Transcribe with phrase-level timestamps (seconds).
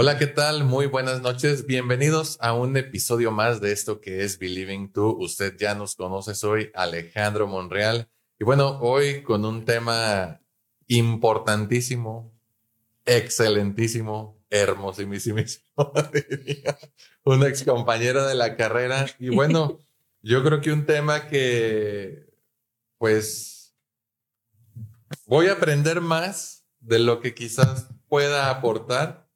[0.00, 0.62] Hola, ¿qué tal?
[0.62, 1.66] Muy buenas noches.
[1.66, 5.16] Bienvenidos a un episodio más de esto que es Believing To.
[5.16, 8.08] Usted ya nos conoce, soy Alejandro Monreal.
[8.38, 10.40] Y bueno, hoy con un tema
[10.86, 12.32] importantísimo,
[13.06, 15.40] excelentísimo, hermosísimo,
[17.24, 19.04] un ex compañero de la carrera.
[19.18, 19.80] Y bueno,
[20.22, 22.24] yo creo que un tema que,
[22.98, 23.74] pues,
[25.26, 29.27] voy a aprender más de lo que quizás pueda aportar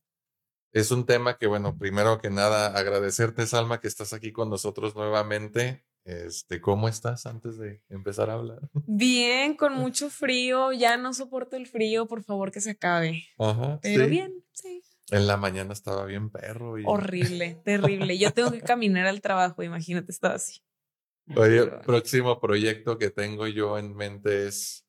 [0.72, 4.94] es un tema que, bueno, primero que nada, agradecerte, Salma, que estás aquí con nosotros
[4.96, 5.84] nuevamente.
[6.04, 8.60] Este, ¿cómo estás antes de empezar a hablar?
[8.86, 10.72] Bien, con mucho frío.
[10.72, 13.24] Ya no soporto el frío, por favor que se acabe.
[13.38, 13.78] Ajá.
[13.82, 14.82] Pero bien, sí.
[15.10, 16.78] En la mañana estaba bien perro.
[16.78, 16.84] Y...
[16.86, 18.18] Horrible, terrible.
[18.18, 20.60] Yo tengo que caminar al trabajo, imagínate, estaba así.
[21.36, 24.84] Oye, próximo proyecto que tengo yo en mente es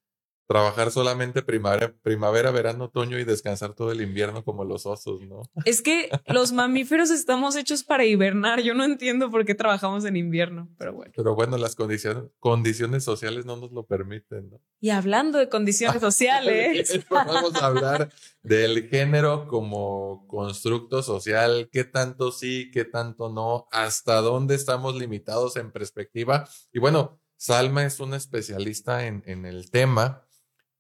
[0.48, 5.44] trabajar solamente primavera, primavera, verano, otoño y descansar todo el invierno como los osos, ¿no?
[5.66, 8.62] Es que los mamíferos estamos hechos para hibernar.
[8.62, 11.12] Yo no entiendo por qué trabajamos en invierno, pero bueno.
[11.16, 14.62] Pero bueno, las condiciones, condiciones sociales no nos lo permiten, ¿no?
[14.80, 17.00] Y hablando de condiciones sociales.
[17.10, 18.10] Vamos a hablar
[18.42, 25.56] del género como constructo social, qué tanto sí, qué tanto no, hasta dónde estamos limitados
[25.56, 26.48] en perspectiva.
[26.72, 30.23] Y bueno, Salma es una especialista en, en el tema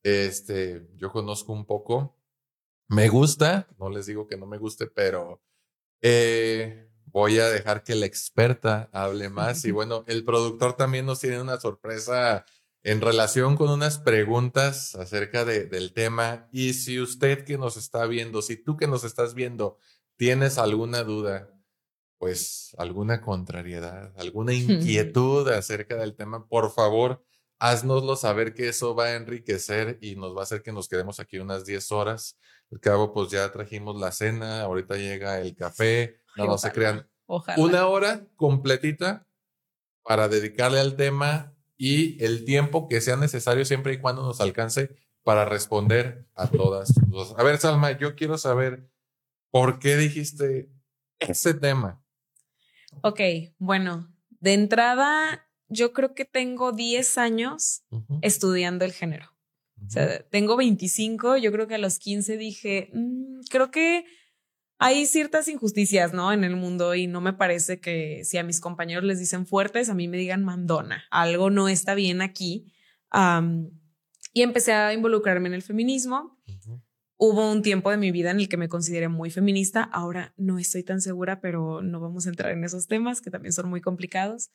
[0.03, 2.17] este, yo conozco un poco.
[2.89, 5.41] Me gusta, no les digo que no me guste, pero
[6.01, 9.65] eh, voy a dejar que la experta hable más.
[9.65, 12.45] Y bueno, el productor también nos tiene una sorpresa
[12.83, 16.49] en relación con unas preguntas acerca de, del tema.
[16.51, 19.77] Y si usted que nos está viendo, si tú que nos estás viendo,
[20.17, 21.49] tienes alguna duda,
[22.17, 27.23] pues alguna contrariedad, alguna inquietud acerca del tema, por favor,
[27.63, 31.21] haznoslo saber que eso va a enriquecer y nos va a hacer que nos quedemos
[31.21, 32.37] aquí unas 10 horas.
[32.69, 37.07] Al cabo, pues ya trajimos la cena, ahorita llega el café, no, no se crean.
[37.55, 39.25] Una hora completita
[40.03, 44.97] para dedicarle al tema y el tiempo que sea necesario siempre y cuando nos alcance
[45.23, 46.91] para responder a todas.
[47.37, 48.89] A ver, Salma, yo quiero saber
[49.51, 50.69] por qué dijiste
[51.17, 52.03] ese tema.
[53.03, 53.21] Ok,
[53.57, 57.83] bueno, de entrada yo creo que tengo 10 años
[58.21, 59.33] estudiando el género.
[59.85, 64.05] O sea, tengo 25, yo creo que a los 15 dije, mm, creo que
[64.79, 66.31] hay ciertas injusticias, ¿no?
[66.33, 69.89] En el mundo y no me parece que si a mis compañeros les dicen fuertes,
[69.89, 71.03] a mí me digan mandona.
[71.11, 72.71] Algo no está bien aquí.
[74.33, 76.37] y empecé a involucrarme en el feminismo.
[77.17, 79.83] Hubo un tiempo de mi vida en el que me consideré muy feminista.
[79.83, 83.53] Ahora no estoy tan segura, pero no vamos a entrar en esos temas que también
[83.53, 84.51] son muy complicados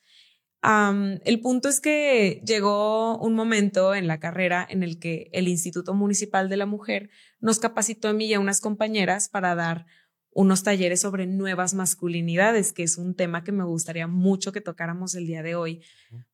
[0.61, 5.93] el punto es que llegó un momento en la carrera en el que el Instituto
[5.93, 7.09] Municipal de la Mujer
[7.39, 9.85] nos capacitó a mí y a unas compañeras para dar
[10.31, 15.15] unos talleres sobre nuevas masculinidades, que es un tema que me gustaría mucho que tocáramos
[15.15, 15.83] el día de hoy,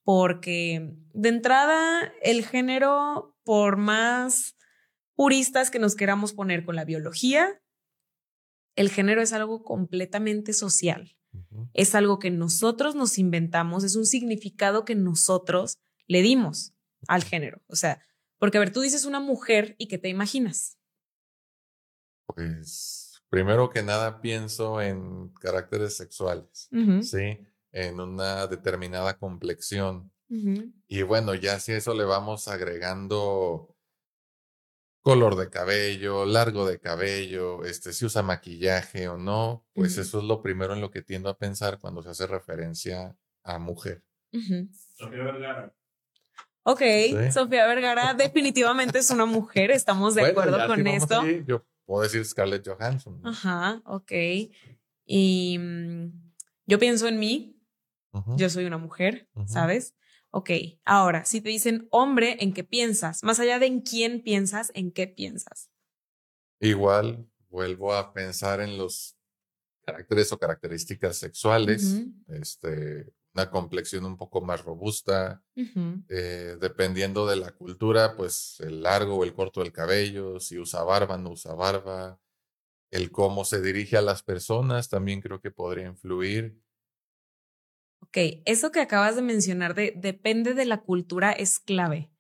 [0.04, 4.56] porque de entrada el género, por más
[5.16, 7.62] puristas que nos queramos poner con la biología,
[8.76, 11.16] el género es algo completamente social.
[11.74, 16.74] Es algo que nosotros nos inventamos, es un significado que nosotros le dimos
[17.08, 17.62] al género.
[17.68, 18.02] O sea,
[18.38, 20.78] porque a ver, tú dices una mujer y ¿qué te imaginas?
[22.28, 26.70] Pues primero que nada pienso en caracteres sexuales,
[27.02, 27.40] ¿sí?
[27.72, 30.12] En una determinada complexión.
[30.88, 33.75] Y bueno, ya si eso le vamos agregando
[35.06, 40.24] color de cabello, largo de cabello, este, si usa maquillaje o no, pues eso es
[40.24, 44.04] lo primero en lo que tiendo a pensar cuando se hace referencia a mujer.
[44.32, 45.72] Sofía Vergara.
[46.64, 46.82] Ok,
[47.32, 51.24] Sofía Vergara definitivamente es una mujer, estamos de acuerdo con esto.
[51.46, 53.22] yo puedo decir Scarlett Johansson.
[53.24, 54.12] Ajá, ok.
[55.06, 56.34] Y mm,
[56.66, 57.62] yo pienso en mí,
[58.38, 59.94] yo soy una mujer, ¿sabes?
[60.38, 60.50] Ok,
[60.84, 63.24] ahora, si te dicen hombre, ¿en qué piensas?
[63.24, 65.70] Más allá de en quién piensas, ¿en qué piensas?
[66.60, 69.16] Igual, vuelvo a pensar en los
[69.86, 75.42] caracteres o características sexuales, este, una complexión un poco más robusta,
[76.10, 80.84] eh, dependiendo de la cultura, pues el largo o el corto del cabello, si usa
[80.84, 82.20] barba, no usa barba,
[82.92, 86.60] el cómo se dirige a las personas también creo que podría influir.
[88.00, 92.12] Ok, eso que acabas de mencionar de depende de la cultura es clave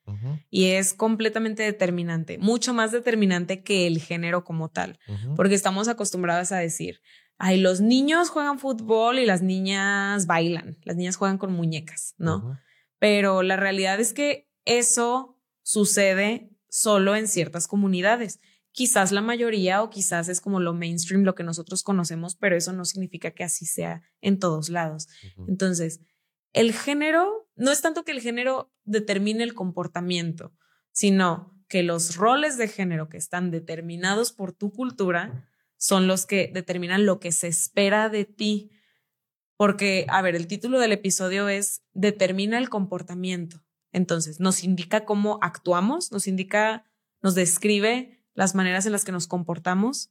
[0.51, 4.99] y es completamente determinante, mucho más determinante que el género como tal,
[5.35, 7.01] porque estamos acostumbrados a decir,
[7.37, 12.59] ay, los niños juegan fútbol y las niñas bailan, las niñas juegan con muñecas, ¿no?
[12.99, 18.39] Pero la realidad es que eso sucede solo en ciertas comunidades.
[18.75, 22.73] Quizás la mayoría o quizás es como lo mainstream, lo que nosotros conocemos, pero eso
[22.73, 25.07] no significa que así sea en todos lados.
[25.47, 26.01] Entonces,
[26.51, 30.53] el género, no es tanto que el género determine el comportamiento,
[30.91, 36.51] sino que los roles de género que están determinados por tu cultura son los que
[36.53, 38.71] determinan lo que se espera de ti.
[39.55, 43.63] Porque, a ver, el título del episodio es Determina el comportamiento.
[43.93, 46.85] Entonces, nos indica cómo actuamos, nos indica,
[47.21, 50.09] nos describe las maneras en las que nos comportamos.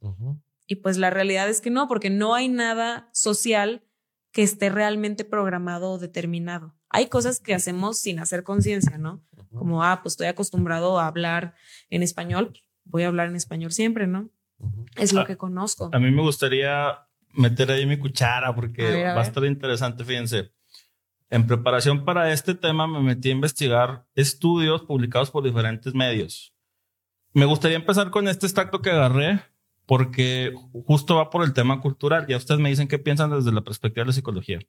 [0.66, 3.84] Y pues la realidad es que no, porque no hay nada social
[4.32, 6.74] que esté realmente programado o determinado.
[6.88, 9.22] Hay cosas que hacemos sin hacer conciencia, ¿no?
[9.52, 11.54] Como, ah, pues estoy acostumbrado a hablar
[11.90, 14.30] en español, voy a hablar en español siempre, ¿no?
[14.96, 15.90] Es lo ah, que conozco.
[15.92, 16.98] A mí me gustaría
[17.32, 20.52] meter ahí mi cuchara porque va a estar interesante, fíjense.
[21.30, 26.53] En preparación para este tema me metí a investigar estudios publicados por diferentes medios.
[27.34, 29.42] Me gustaría empezar con este extracto que agarré
[29.86, 30.54] porque
[30.86, 32.26] justo va por el tema cultural.
[32.26, 34.60] Ya ustedes me dicen qué piensan desde la perspectiva de la psicología.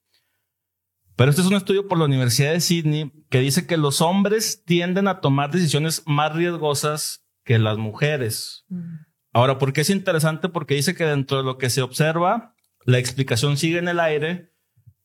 [1.16, 4.64] Pero este es un estudio por la Universidad de Sydney que dice que los hombres
[4.66, 8.66] tienden a tomar decisiones más riesgosas que las mujeres.
[8.68, 8.96] Mm.
[9.32, 10.50] Ahora, ¿por qué es interesante?
[10.50, 14.54] Porque dice que dentro de lo que se observa, la explicación sigue en el aire,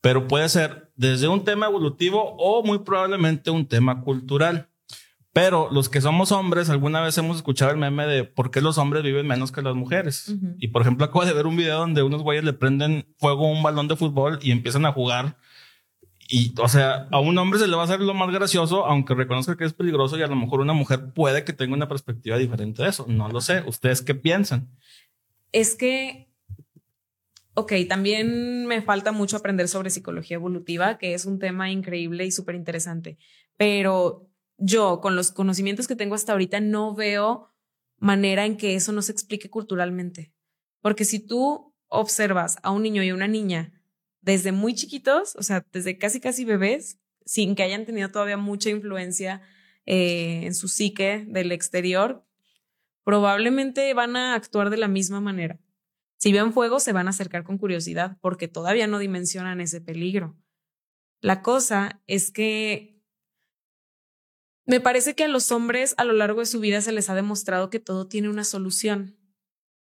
[0.01, 4.70] pero puede ser desde un tema evolutivo o muy probablemente un tema cultural.
[5.32, 8.79] Pero los que somos hombres, alguna vez hemos escuchado el meme de por qué los
[8.79, 10.35] hombres viven menos que las mujeres.
[10.59, 13.53] Y por ejemplo, acabo de ver un video donde unos güeyes le prenden fuego a
[13.53, 15.37] un balón de fútbol y empiezan a jugar.
[16.29, 19.15] Y, o sea, a un hombre se le va a hacer lo más gracioso, aunque
[19.15, 22.37] reconozca que es peligroso y a lo mejor una mujer puede que tenga una perspectiva
[22.37, 23.05] diferente de eso.
[23.09, 23.62] No lo sé.
[23.67, 24.69] ¿Ustedes qué piensan?
[25.53, 26.29] Es que,
[27.55, 32.33] ok, también me falta mucho aprender sobre psicología evolutiva, que es un tema increíble y
[32.33, 33.17] súper interesante.
[33.56, 34.30] Pero
[34.61, 37.49] yo, con los conocimientos que tengo hasta ahorita, no veo
[37.99, 40.33] manera en que eso no se explique culturalmente.
[40.81, 43.73] Porque si tú observas a un niño y a una niña
[44.21, 48.71] desde muy chiquitos, o sea, desde casi casi bebés, sin que hayan tenido todavía mucha
[48.71, 49.43] influencia
[49.87, 52.25] eh, en su psique del exterior,
[53.03, 55.59] probablemente van a actuar de la misma manera.
[56.19, 60.37] Si ven fuego, se van a acercar con curiosidad porque todavía no dimensionan ese peligro.
[61.21, 63.00] La cosa es que
[64.71, 67.17] me parece que a los hombres a lo largo de su vida se les ha
[67.17, 69.19] demostrado que todo tiene una solución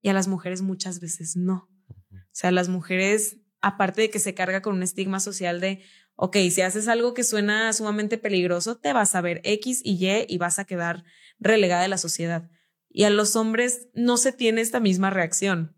[0.02, 1.70] y a las mujeres muchas veces no.
[2.10, 5.84] O sea, las mujeres, aparte de que se carga con un estigma social de,
[6.16, 10.26] ok, si haces algo que suena sumamente peligroso, te vas a ver X y Y
[10.28, 11.04] y vas a quedar
[11.38, 12.50] relegada de la sociedad.
[12.90, 15.78] Y a los hombres no se tiene esta misma reacción.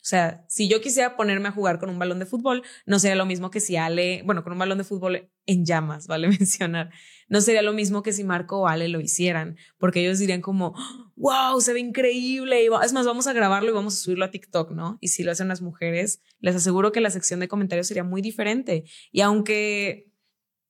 [0.00, 3.16] O sea, si yo quisiera ponerme a jugar con un balón de fútbol, no sería
[3.16, 6.90] lo mismo que si Ale, bueno, con un balón de fútbol en llamas, vale mencionar,
[7.28, 10.74] no sería lo mismo que si Marco o Ale lo hicieran, porque ellos dirían como,
[11.16, 14.70] wow, se ve increíble, es más, vamos a grabarlo y vamos a subirlo a TikTok,
[14.70, 14.96] ¿no?
[15.02, 18.22] Y si lo hacen las mujeres, les aseguro que la sección de comentarios sería muy
[18.22, 18.84] diferente.
[19.12, 20.10] Y aunque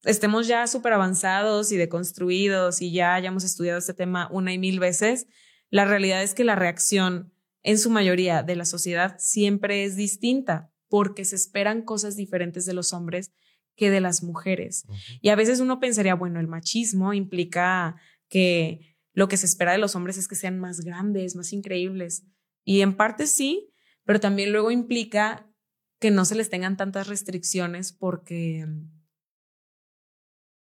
[0.02, 4.80] estemos ya súper avanzados y deconstruidos y ya hayamos estudiado este tema una y mil
[4.80, 5.28] veces,
[5.70, 10.72] la realidad es que la reacción en su mayoría de la sociedad siempre es distinta
[10.88, 13.32] porque se esperan cosas diferentes de los hombres
[13.76, 14.84] que de las mujeres.
[15.20, 17.96] Y a veces uno pensaría, bueno, el machismo implica
[18.28, 22.24] que lo que se espera de los hombres es que sean más grandes, más increíbles.
[22.64, 23.72] Y en parte sí,
[24.04, 25.50] pero también luego implica
[25.98, 28.66] que no se les tengan tantas restricciones porque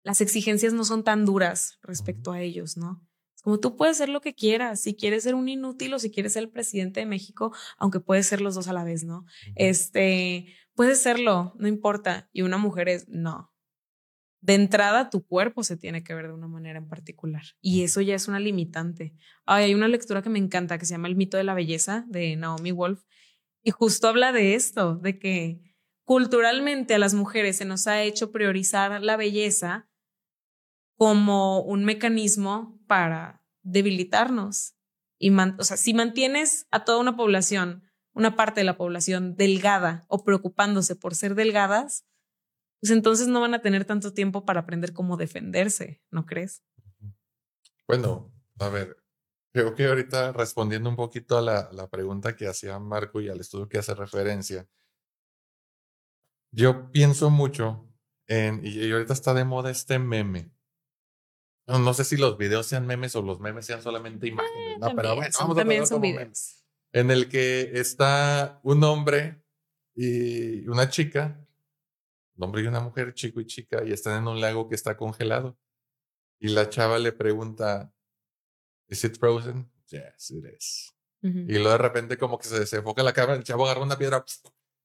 [0.03, 3.05] las exigencias no son tan duras respecto a ellos, ¿no?
[3.43, 6.33] Como tú puedes ser lo que quieras, si quieres ser un inútil o si quieres
[6.33, 9.25] ser el presidente de México, aunque puedes ser los dos a la vez, ¿no?
[9.55, 12.29] Este, puedes serlo, no importa.
[12.33, 13.53] Y una mujer es, no.
[14.41, 17.43] De entrada, tu cuerpo se tiene que ver de una manera en particular.
[17.61, 19.13] Y eso ya es una limitante.
[19.45, 22.35] hay una lectura que me encanta que se llama El mito de la belleza de
[22.35, 23.03] Naomi Wolf.
[23.63, 25.61] Y justo habla de esto, de que
[26.05, 29.88] culturalmente a las mujeres se nos ha hecho priorizar la belleza
[30.99, 34.75] como un mecanismo para debilitarnos.
[35.17, 40.03] Y o sea, si mantienes a toda una población, una parte de la población delgada
[40.09, 42.05] o preocupándose por ser delgadas,
[42.81, 46.65] pues entonces no van a tener tanto tiempo para aprender cómo defenderse, ¿no crees?
[47.87, 48.97] Bueno, a ver,
[49.53, 53.39] creo que ahorita respondiendo un poquito a la, la pregunta que hacía Marco y al
[53.39, 54.67] estudio que hace referencia,
[56.51, 57.89] yo pienso mucho
[58.27, 60.51] en, y ahorita está de moda este meme,
[61.77, 64.95] no, sé si los videos sean memes o los memes sean solamente imágenes, eh, no,
[64.95, 66.63] pero bueno, vamos a también son videos.
[66.91, 69.43] En el que está un hombre
[69.95, 71.39] y una chica,
[72.35, 74.97] un hombre y una mujer, chico y chica, y están en un lago que está
[74.97, 75.57] congelado.
[76.39, 77.93] Y la chava le pregunta,
[78.89, 79.69] ¿Is it frozen?
[79.89, 80.93] Yes, it is.
[81.21, 84.23] Y luego de repente como que se desenfoca la cámara, el chavo agarra una piedra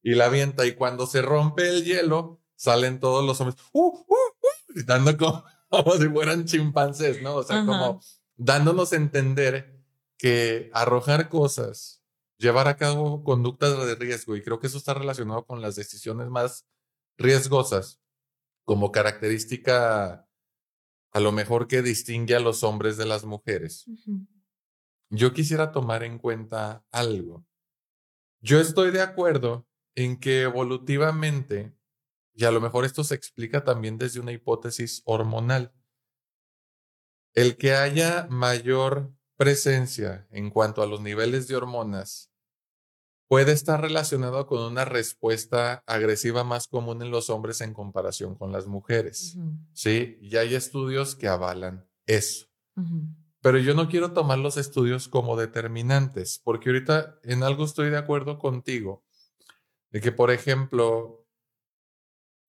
[0.03, 4.03] y la avienta y cuando se rompe el hielo, salen todos los hombres, uh, uh,
[4.09, 5.45] uh, gritando como,
[5.83, 7.37] como, si fueran chimpancés, ¿no?
[7.37, 8.01] O sea, como
[8.37, 9.83] dándonos a entender
[10.17, 12.03] que arrojar cosas,
[12.39, 16.29] llevar a cabo conductas de riesgo, y creo que eso está relacionado con las decisiones
[16.29, 16.67] más
[17.17, 18.01] riesgosas,
[18.65, 20.29] como característica
[21.13, 23.87] a lo mejor que distingue a los hombres de las mujeres.
[25.11, 27.47] Yo quisiera tomar en cuenta algo.
[28.41, 31.74] Yo estoy de acuerdo en que evolutivamente,
[32.35, 35.73] y a lo mejor esto se explica también desde una hipótesis hormonal,
[37.33, 42.31] el que haya mayor presencia en cuanto a los niveles de hormonas
[43.29, 48.53] puede estar relacionado con una respuesta agresiva más común en los hombres en comparación con
[48.53, 49.37] las mujeres.
[49.73, 52.47] Sí, y hay estudios que avalan eso.
[53.41, 57.99] Pero yo no quiero tomar los estudios como determinantes, porque ahorita en algo estoy de
[57.99, 59.05] acuerdo contigo,
[59.91, 61.24] de que, por ejemplo,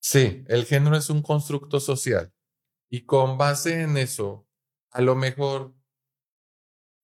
[0.06, 2.32] sí, el género es un constructo social
[2.92, 4.48] y con base en eso,
[4.92, 5.74] a lo mejor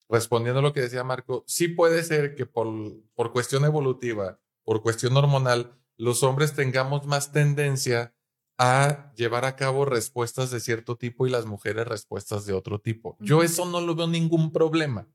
[0.08, 2.68] respondiendo a lo que decía Marco, sí puede ser que por,
[3.14, 8.14] por cuestión evolutiva, por cuestión hormonal, los hombres tengamos más tendencia
[8.56, 13.16] a llevar a cabo respuestas de cierto tipo y las mujeres respuestas de otro tipo.
[13.18, 15.08] Yo eso no lo veo ningún problema.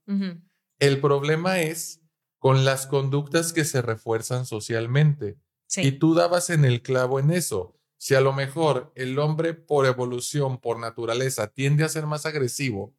[0.79, 2.01] El problema es
[2.39, 5.37] con las conductas que se refuerzan socialmente.
[5.77, 7.76] Y tú dabas en el clavo en eso.
[7.97, 12.93] Si a lo mejor el hombre por evolución, por naturaleza, tiende a ser más agresivo,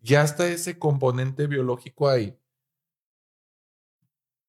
[0.00, 2.36] ya está ese componente biológico ahí.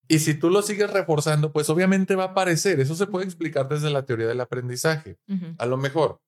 [0.08, 2.80] Y si tú lo sigues reforzando, pues obviamente va a aparecer.
[2.80, 5.18] Eso se puede explicar desde la teoría del aprendizaje.
[5.58, 6.22] A lo mejor,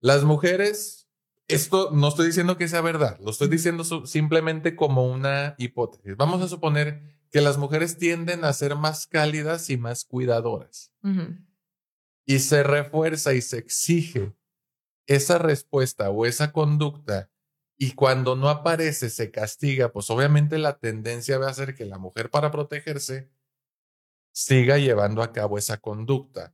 [0.00, 1.08] las mujeres,
[1.48, 6.16] esto no estoy diciendo que sea verdad, lo estoy diciendo simplemente como una hipótesis.
[6.16, 10.92] Vamos a suponer que las mujeres tienden a ser más cálidas y más cuidadoras.
[12.30, 14.32] Y se refuerza y se exige
[15.06, 17.30] esa respuesta o esa conducta
[17.82, 21.96] y cuando no aparece, se castiga, pues obviamente la tendencia va a ser que la
[21.96, 23.30] mujer para protegerse
[24.32, 26.52] siga llevando a cabo esa conducta.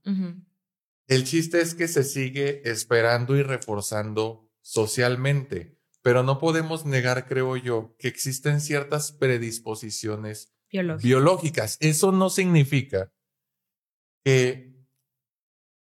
[1.05, 7.57] El chiste es que se sigue esperando y reforzando socialmente, pero no podemos negar, creo
[7.57, 11.75] yo, que existen ciertas predisposiciones biológicas.
[11.81, 13.11] Eso no significa
[14.23, 14.66] que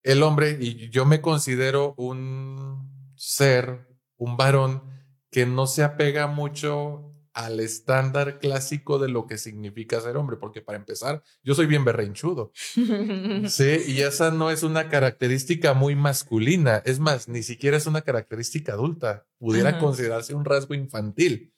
[0.03, 4.83] el hombre, y yo me considero un ser, un varón,
[5.31, 10.61] que no se apega mucho al estándar clásico de lo que significa ser hombre, porque
[10.61, 12.51] para empezar, yo soy bien berrenchudo.
[13.47, 18.01] sí, y esa no es una característica muy masculina, es más, ni siquiera es una
[18.01, 21.53] característica adulta, pudiera considerarse un rasgo infantil.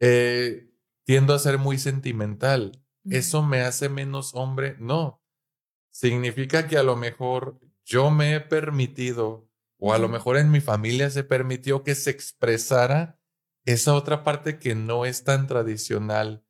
[0.00, 0.68] Eh,
[1.04, 2.82] tiendo a ser muy sentimental.
[3.04, 4.76] ¿Eso me hace menos hombre?
[4.78, 5.21] No.
[5.92, 10.60] Significa que a lo mejor yo me he permitido o a lo mejor en mi
[10.60, 13.18] familia se permitió que se expresara
[13.64, 16.44] esa otra parte que no es tan tradicional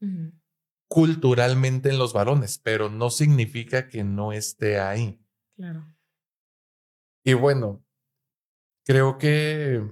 [0.86, 5.18] culturalmente en los varones, pero no significa que no esté ahí.
[5.56, 5.86] Claro.
[7.24, 7.82] Y bueno,
[8.84, 9.82] creo que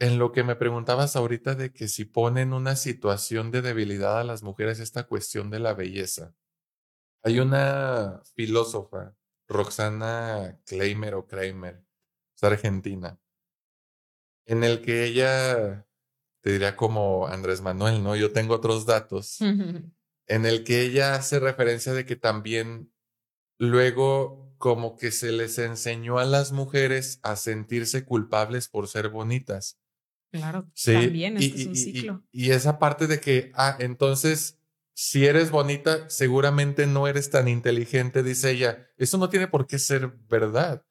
[0.00, 4.24] en lo que me preguntabas ahorita de que si ponen una situación de debilidad a
[4.24, 6.34] las mujeres esta cuestión de la belleza.
[7.22, 9.14] Hay una filósofa,
[9.48, 11.84] Roxana Kleimer o Kramer,
[12.42, 13.18] argentina,
[14.46, 15.86] en el que ella,
[16.40, 18.16] te diría como Andrés Manuel, ¿no?
[18.16, 19.38] Yo tengo otros datos,
[20.26, 22.92] en el que ella hace referencia de que también
[23.58, 29.78] luego como que se les enseñó a las mujeres a sentirse culpables por ser bonitas.
[30.30, 32.22] Claro, sí, también es, un ciclo.
[32.30, 34.59] y, esa parte de que, ah, entonces
[35.02, 38.86] si eres bonita, seguramente no eres tan inteligente, dice ella.
[38.98, 40.84] Eso no tiene por qué ser verdad.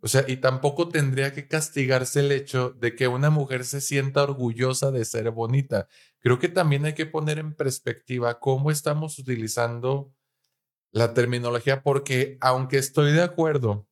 [0.00, 4.24] O sea, y tampoco tendría que castigarse el hecho de que una mujer se sienta
[4.24, 5.86] orgullosa de ser bonita.
[6.18, 10.12] Creo que también hay que poner en perspectiva cómo estamos utilizando
[10.90, 13.86] la terminología, porque aunque estoy de acuerdo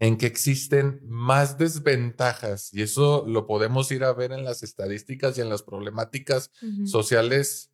[0.00, 5.38] en que existen más desventajas, y eso lo podemos ir a ver en las estadísticas
[5.38, 6.50] y en las problemáticas
[6.84, 7.70] sociales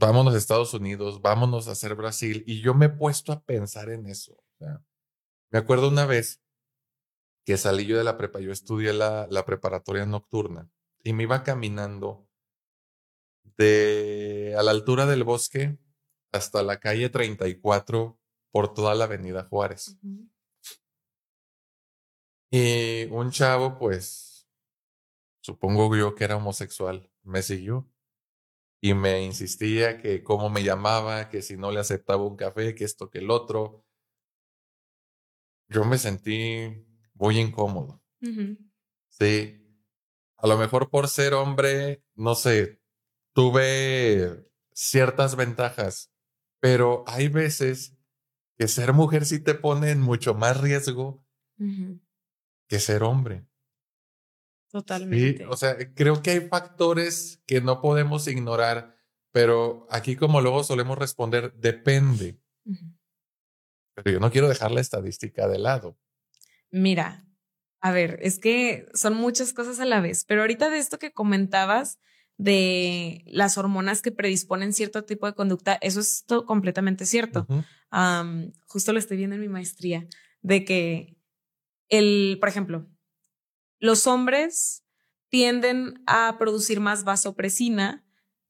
[0.00, 2.42] vámonos a Estados Unidos, vámonos a hacer Brasil.
[2.46, 4.42] Y yo me he puesto a pensar en eso.
[5.50, 6.40] me acuerdo una vez
[7.44, 10.68] que salí yo de la prepa, yo estudié la, la preparatoria nocturna
[11.02, 12.26] y me iba caminando
[13.56, 15.78] de a la altura del bosque
[16.32, 18.18] hasta la calle 34
[18.52, 19.96] por toda la avenida Juárez.
[22.50, 24.48] Y un chavo, pues,
[25.40, 27.88] supongo yo que era homosexual, me siguió
[28.80, 32.84] y me insistía que cómo me llamaba, que si no le aceptaba un café, que
[32.84, 33.84] esto, que el otro.
[35.68, 36.84] Yo me sentí
[37.14, 38.02] muy incómodo.
[39.08, 39.56] Sí.
[40.38, 42.80] A lo mejor por ser hombre, no sé,
[43.34, 46.10] tuve ciertas ventajas,
[46.60, 47.94] pero hay veces
[48.56, 51.22] que ser mujer sí te pone en mucho más riesgo
[52.68, 53.46] que ser hombre.
[54.70, 55.46] Totalmente.
[55.46, 58.96] o sea, creo que hay factores que no podemos ignorar,
[59.32, 62.40] pero aquí como luego solemos responder, depende.
[63.94, 65.98] Pero yo no quiero dejar la estadística de lado.
[66.70, 67.26] Mira,
[67.80, 71.12] a ver, es que son muchas cosas a la vez, pero ahorita de esto que
[71.12, 71.98] comentabas
[72.36, 77.46] de las hormonas que predisponen cierto tipo de conducta, eso es completamente cierto.
[78.66, 80.06] justo lo estoy viendo en mi maestría,
[80.42, 81.16] de que
[81.88, 82.88] el, por ejemplo,
[83.80, 84.84] los hombres
[85.28, 88.04] tienden a producir más vasopresina,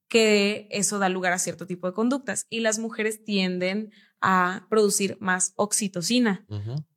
[0.07, 5.17] que eso da lugar a cierto tipo de conductas, y las mujeres tienden a producir
[5.19, 6.45] más oxitocina.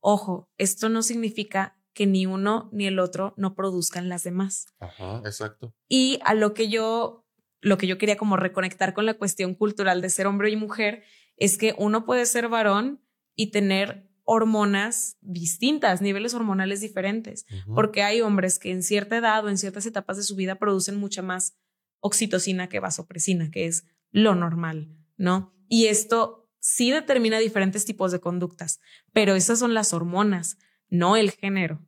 [0.00, 4.66] Ojo, esto no significa que ni uno ni el otro no produzcan las demás.
[4.80, 5.72] Ajá, exacto.
[5.88, 7.24] Y a lo que yo,
[7.60, 11.04] lo que yo quería como reconectar con la cuestión cultural de ser hombre y mujer
[11.36, 13.00] es que uno puede ser varón
[13.36, 19.50] y tener hormonas distintas, niveles hormonales diferentes, porque hay hombres que en cierta edad o
[19.50, 21.56] en ciertas etapas de su vida producen mucha más
[22.00, 25.54] oxitocina que vasopresina, que es lo normal, ¿no?
[25.68, 28.80] Y esto sí determina diferentes tipos de conductas,
[29.12, 31.86] pero esas son las hormonas, no el género,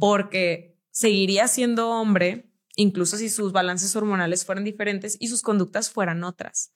[0.00, 6.24] porque seguiría siendo hombre, incluso si sus balances hormonales fueran diferentes y sus conductas fueran
[6.24, 6.72] otras.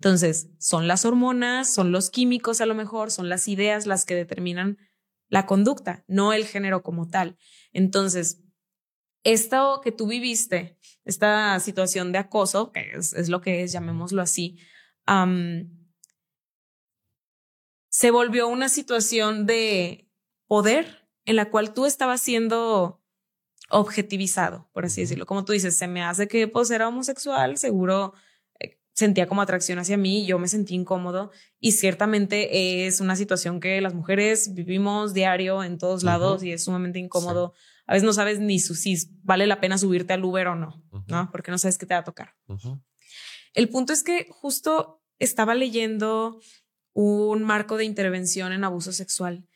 [0.00, 4.14] Entonces, son las hormonas, son los químicos a lo mejor, son las ideas las que
[4.14, 4.78] determinan
[5.28, 7.38] la conducta, no el género como tal.
[7.72, 8.42] Entonces,
[9.24, 14.58] esto que tú viviste, esta situación de acoso, que es, lo que es, llamémoslo así,
[17.88, 20.10] se volvió una situación de
[20.46, 23.02] poder en la cual tú estabas siendo
[23.70, 25.26] objetivizado, por así decirlo.
[25.26, 28.12] Como tú dices, se me hace que pues era homosexual, seguro
[28.94, 33.80] sentía como atracción hacia mí, yo me sentí incómodo y ciertamente es una situación que
[33.80, 37.52] las mujeres vivimos diario en todos lados y es sumamente incómodo.
[37.86, 41.28] A veces no sabes ni si vale la pena subirte al Uber o no, ¿no?
[41.30, 42.34] Porque no sabes qué te va a tocar.
[43.52, 46.40] El punto es que justo estaba leyendo
[46.92, 49.48] un marco de intervención en abuso sexual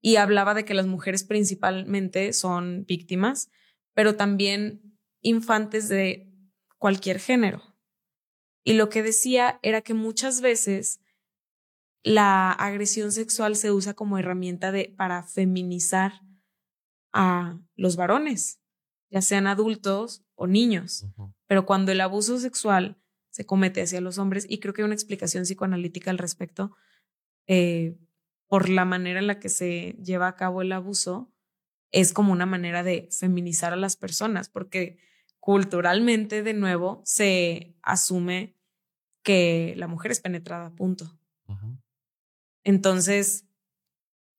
[0.00, 3.50] y hablaba de que las mujeres principalmente son víctimas,
[3.92, 6.28] pero también infantes de
[6.78, 7.71] cualquier género.
[8.64, 11.00] Y lo que decía era que muchas veces
[12.02, 16.22] la agresión sexual se usa como herramienta de, para feminizar
[17.12, 18.60] a los varones,
[19.10, 21.06] ya sean adultos o niños.
[21.46, 22.98] Pero cuando el abuso sexual
[23.30, 26.74] se comete hacia los hombres, y creo que hay una explicación psicoanalítica al respecto,
[27.46, 27.96] eh,
[28.46, 31.32] por la manera en la que se lleva a cabo el abuso,
[31.90, 34.98] es como una manera de feminizar a las personas, porque
[35.42, 38.54] culturalmente, de nuevo, se asume
[39.24, 41.18] que la mujer es penetrada, punto.
[42.62, 43.44] Entonces,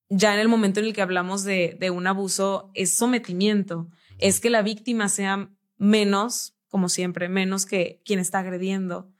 [0.07, 4.39] ya en el momento en el que hablamos de, de un abuso, es sometimiento, es
[4.39, 9.11] que la víctima sea menos, como siempre, menos que quien está agrediendo.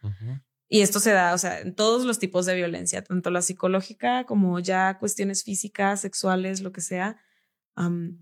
[0.70, 4.24] Y esto se da, o sea, en todos los tipos de violencia, tanto la psicológica
[4.26, 7.18] como ya cuestiones físicas, sexuales, lo que sea.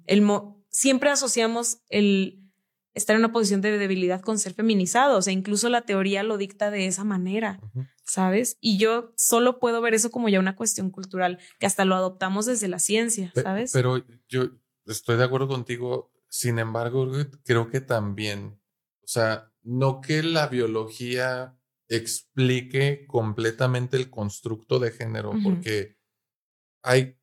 [0.08, 0.28] el
[0.70, 2.41] siempre asociamos el
[2.94, 6.38] estar en una posición de debilidad con ser feminizado, o sea, incluso la teoría lo
[6.38, 7.60] dicta de esa manera,
[8.04, 8.58] ¿sabes?
[8.60, 12.46] Y yo solo puedo ver eso como ya una cuestión cultural, que hasta lo adoptamos
[12.46, 13.72] desde la ciencia, ¿sabes?
[13.72, 14.50] Pero yo
[14.86, 17.10] estoy de acuerdo contigo, sin embargo,
[17.46, 18.60] creo que también,
[19.04, 25.98] o sea, no que la biología explique completamente el constructo de género, porque
[26.84, 27.18] hay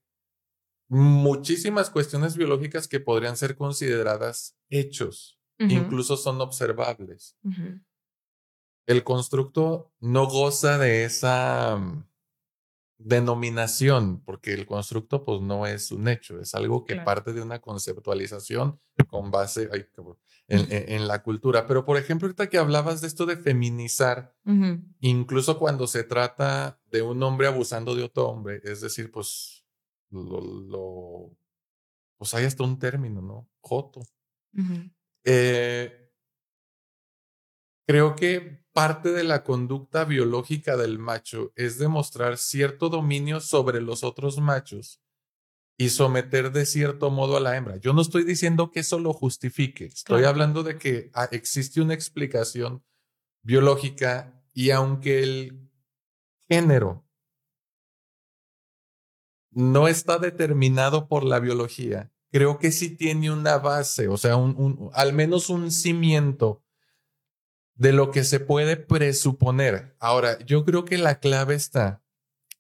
[0.89, 7.37] muchísimas cuestiones biológicas que podrían ser consideradas hechos incluso son observables.
[8.87, 12.05] El constructo no goza de esa mm,
[12.99, 17.61] denominación, porque el constructo pues no es un hecho, es algo que parte de una
[17.61, 19.69] conceptualización con base
[20.49, 21.67] en, la cultura.
[21.67, 24.35] Pero por ejemplo, ahorita que hablabas de esto de feminizar,
[25.01, 29.65] incluso cuando se trata de un hombre abusando de otro hombre, es decir, pues
[30.11, 31.37] lo,
[32.17, 33.49] pues hay hasta un término, ¿no?
[33.61, 34.01] Joto.
[35.31, 36.11] Eh,
[37.87, 44.05] creo que parte de la conducta biológica del macho es demostrar cierto dominio sobre los
[44.05, 45.03] otros machos
[45.77, 47.77] y someter de cierto modo a la hembra.
[47.77, 51.93] Yo no estoy diciendo que eso lo justifique, estoy hablando de que ah, existe una
[51.93, 52.83] explicación
[53.43, 55.71] biológica y aunque el
[56.49, 57.07] género
[59.51, 64.91] no está determinado por la biología, creo que sí tiene una base, o sea, un,
[64.93, 66.63] al menos un cimiento
[67.75, 69.97] de lo que se puede presuponer.
[70.01, 72.03] Ahora, yo creo que la clave está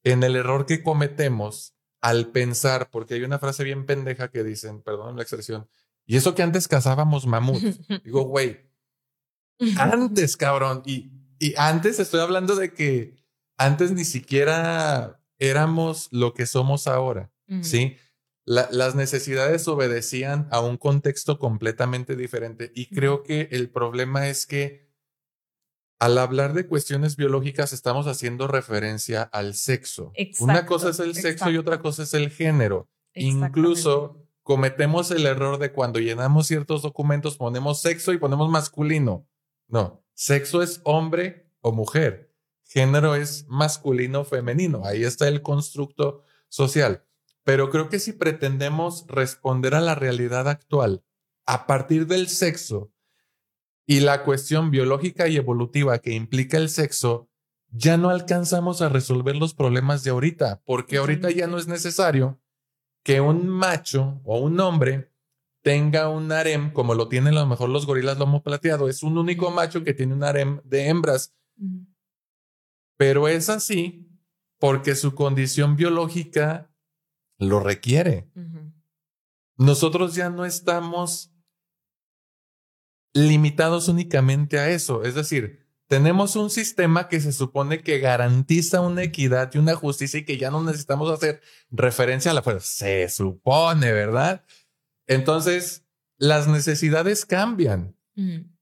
[0.05, 4.81] en el error que cometemos al pensar, porque hay una frase bien pendeja que dicen,
[4.83, 5.69] perdón la expresión,
[6.07, 7.81] y eso que antes cazábamos mamuts.
[8.05, 8.71] Digo, güey,
[9.77, 13.17] antes, cabrón, y, y antes estoy hablando de que
[13.59, 17.97] antes ni siquiera éramos lo que somos ahora, ¿sí?
[18.49, 24.89] Las necesidades obedecían a un contexto completamente diferente y creo que el problema es que
[25.99, 30.13] al hablar de cuestiones biológicas estamos haciendo referencia al sexo.
[30.39, 32.89] Una cosa es el sexo y otra cosa es el género.
[33.13, 39.27] Incluso cometemos el error de cuando llenamos ciertos documentos ponemos sexo y ponemos masculino.
[39.67, 42.33] No, sexo es hombre o mujer.
[42.65, 44.83] Género es masculino o femenino.
[44.85, 47.05] Ahí está el constructo social.
[47.49, 51.03] Pero creo que si pretendemos responder a la realidad actual
[51.47, 52.93] a partir del sexo
[53.87, 57.31] y la cuestión biológica y evolutiva que implica el sexo,
[57.71, 62.39] ya no alcanzamos a resolver los problemas de ahorita, porque ahorita ya no es necesario
[63.03, 65.11] que un macho o un hombre
[65.63, 68.91] tenga un harem como lo tienen a lo mejor los gorilas lomo plateado.
[68.91, 71.35] Es un único macho que tiene un harem de hembras.
[72.99, 74.07] Pero es así
[74.59, 76.68] porque su condición biológica
[77.39, 78.31] lo requiere.
[79.57, 81.33] Nosotros ya no estamos
[83.15, 85.03] limitados únicamente a eso.
[85.03, 90.21] Es decir, tenemos un sistema que se supone que garantiza una equidad y una justicia
[90.21, 92.67] y que ya no necesitamos hacer referencia a la fuerza.
[92.67, 94.45] Se supone, ¿verdad?
[95.07, 95.87] Entonces,
[96.19, 97.97] las necesidades cambian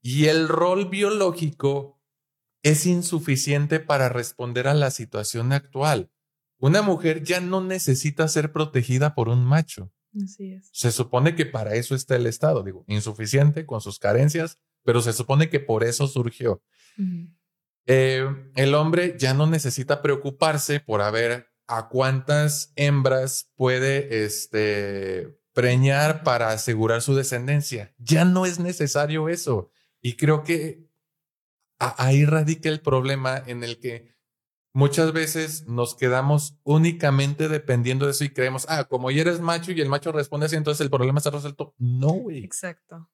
[0.03, 1.99] y el rol biológico
[2.61, 6.11] es insuficiente para responder a la situación actual.
[6.59, 9.91] Una mujer ya no necesita ser protegida por un macho.
[10.23, 10.69] Así es.
[10.71, 15.13] Se supone que para eso está el Estado, digo, insuficiente con sus carencias, pero se
[15.13, 16.63] supone que por eso surgió.
[17.85, 25.37] Eh, el hombre ya no necesita preocuparse por a ver a cuántas hembras puede este,
[25.53, 27.93] preñar para asegurar su descendencia.
[27.97, 29.69] Ya no es necesario eso.
[30.01, 30.87] Y creo que
[31.79, 34.16] ahí radica el problema en el que
[34.77, 39.71] muchas veces nos quedamos únicamente dependiendo de eso y creemos, ah, como ya eres macho
[39.71, 41.73] y el macho responde así, entonces el problema está resuelto.
[41.79, 42.43] No, güey.
[42.43, 43.09] Exacto.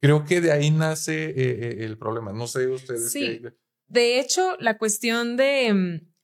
[0.00, 2.32] Creo que de ahí nace eh, eh, el problema.
[2.32, 3.10] No sé ustedes.
[3.10, 3.42] Sí.
[3.88, 5.74] De hecho, la cuestión de...
[5.74, 6.14] Mm,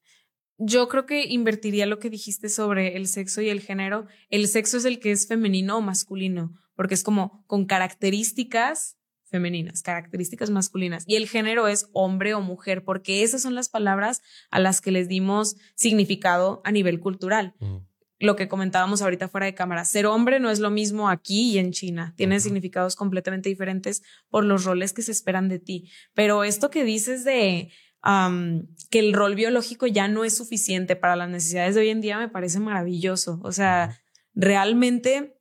[0.59, 4.07] yo creo que invertiría lo que dijiste sobre el sexo y el género.
[4.29, 8.97] El sexo es el que es femenino o masculino, porque es como con características
[9.31, 11.05] femeninas, características masculinas.
[11.07, 14.90] Y el género es hombre o mujer, porque esas son las palabras a las que
[14.90, 17.55] les dimos significado a nivel cultural.
[17.61, 17.77] Mm.
[18.19, 21.59] Lo que comentábamos ahorita fuera de cámara, ser hombre no es lo mismo aquí y
[21.59, 25.90] en China, tiene significados completamente diferentes por los roles que se esperan de ti.
[26.12, 27.71] Pero esto que dices de
[28.03, 32.19] que el rol biológico ya no es suficiente para las necesidades de hoy en día
[32.19, 33.40] me parece maravilloso.
[33.43, 33.99] O sea,
[34.35, 35.39] realmente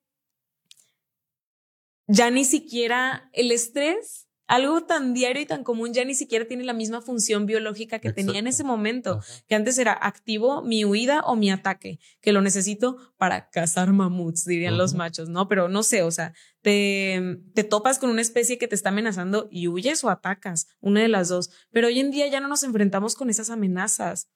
[2.09, 6.63] ya ni siquiera el estrés, algo tan diario y tan común, ya ni siquiera tiene
[6.63, 11.21] la misma función biológica que tenía en ese momento, que antes era activo mi huida
[11.21, 15.47] o mi ataque, que lo necesito para cazar mamuts, dirían los machos, ¿no?
[15.47, 19.47] Pero no sé, o sea, te, te topas con una especie que te está amenazando
[19.51, 21.51] y huyes o atacas, una de las dos.
[21.69, 24.31] Pero hoy en día ya no nos enfrentamos con esas amenazas,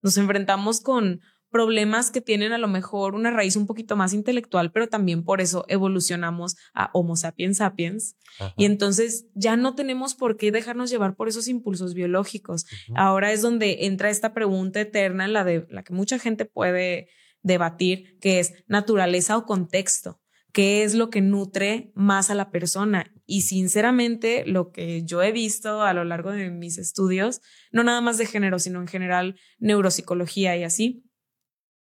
[0.00, 1.20] nos enfrentamos con
[1.56, 5.40] problemas que tienen a lo mejor una raíz un poquito más intelectual, pero también por
[5.40, 8.14] eso evolucionamos a Homo sapiens sapiens.
[8.58, 12.66] Y entonces ya no tenemos por qué dejarnos llevar por esos impulsos biológicos.
[12.94, 17.08] Ahora es donde entra esta pregunta eterna, la de la que mucha gente puede
[17.40, 20.20] debatir, que es naturaleza o contexto.
[20.52, 23.14] ¿Qué es lo que nutre más a la persona?
[23.24, 27.40] Y sinceramente, lo que yo he visto a lo largo de mis estudios,
[27.72, 31.06] no nada más de género, sino en general neuropsicología y así,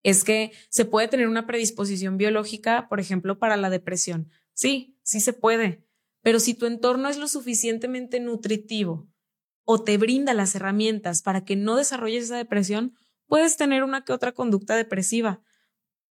[0.03, 4.29] es que se puede tener una predisposición biológica, por ejemplo, para la depresión.
[4.53, 5.85] Sí, sí se puede,
[6.21, 9.07] pero si tu entorno es lo suficientemente nutritivo
[9.63, 12.95] o te brinda las herramientas para que no desarrolles esa depresión,
[13.27, 15.41] puedes tener una que otra conducta depresiva,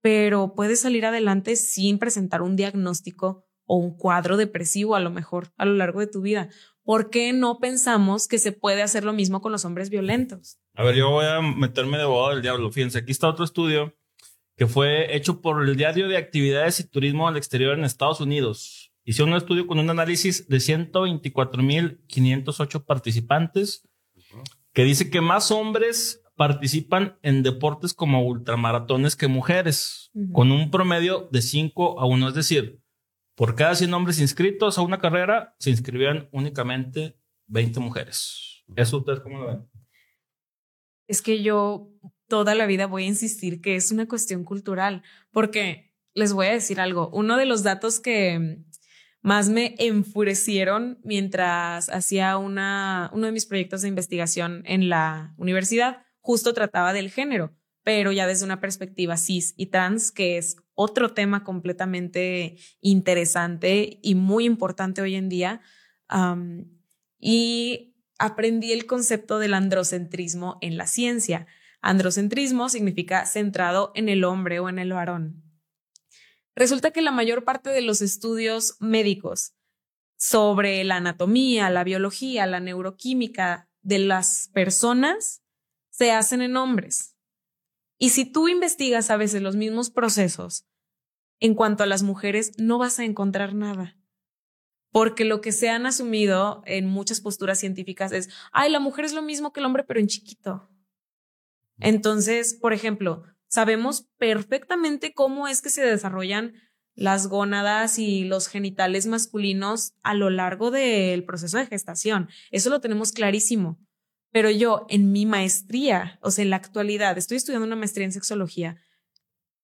[0.02, 5.52] pero puedes salir adelante sin presentar un diagnóstico o un cuadro depresivo a lo mejor
[5.58, 6.50] a lo largo de tu vida.
[6.90, 10.58] ¿Por qué no pensamos que se puede hacer lo mismo con los hombres violentos?
[10.74, 12.72] A ver, yo voy a meterme de abogado del diablo.
[12.72, 13.96] Fíjense, aquí está otro estudio
[14.58, 18.92] que fue hecho por el Diario de Actividades y Turismo al Exterior en Estados Unidos.
[19.04, 23.88] Hicieron un estudio con un análisis de 124.508 participantes
[24.74, 31.30] que dice que más hombres participan en deportes como ultramaratones que mujeres, con un promedio
[31.32, 32.30] de 5 a 1.
[32.30, 32.80] Es decir,
[33.40, 38.66] por cada 100 hombres inscritos a una carrera, se inscribían únicamente 20 mujeres.
[38.76, 39.70] ¿Eso ustedes cómo lo ven?
[41.08, 41.90] Es que yo
[42.28, 46.52] toda la vida voy a insistir que es una cuestión cultural, porque les voy a
[46.52, 47.10] decir algo.
[47.14, 48.58] Uno de los datos que
[49.22, 56.04] más me enfurecieron mientras hacía una, uno de mis proyectos de investigación en la universidad
[56.20, 61.14] justo trataba del género, pero ya desde una perspectiva cis y trans, que es otro
[61.14, 65.62] tema completamente interesante y muy importante hoy en día.
[67.22, 71.48] y aprendí el concepto del androcentrismo en la ciencia.
[71.82, 75.44] Androcentrismo significa centrado en el hombre o en el varón.
[76.56, 79.54] Resulta que la mayor parte de los estudios médicos
[80.18, 85.42] sobre la anatomía, la biología, la neuroquímica de las personas
[85.90, 87.16] se hacen en hombres.
[88.00, 90.66] Y si tú investigas a veces los mismos procesos
[91.42, 93.98] en cuanto a las mujeres, no vas a encontrar nada.
[94.92, 99.14] Porque lo que se han asumido en muchas posturas científicas es, ay, la mujer es
[99.14, 100.70] lo mismo que el hombre, pero en chiquito.
[101.78, 106.54] Entonces, por ejemplo, sabemos perfectamente cómo es que se desarrollan
[106.96, 112.30] las gónadas y los genitales masculinos a lo largo del proceso de gestación.
[112.52, 113.78] Eso lo tenemos clarísimo.
[114.32, 118.12] Pero yo en mi maestría, o sea, en la actualidad, estoy estudiando una maestría en
[118.12, 118.82] sexología,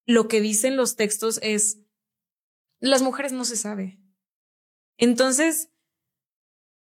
[0.05, 1.79] lo que dicen los textos es,
[2.79, 3.99] las mujeres no se sabe.
[4.97, 5.69] Entonces,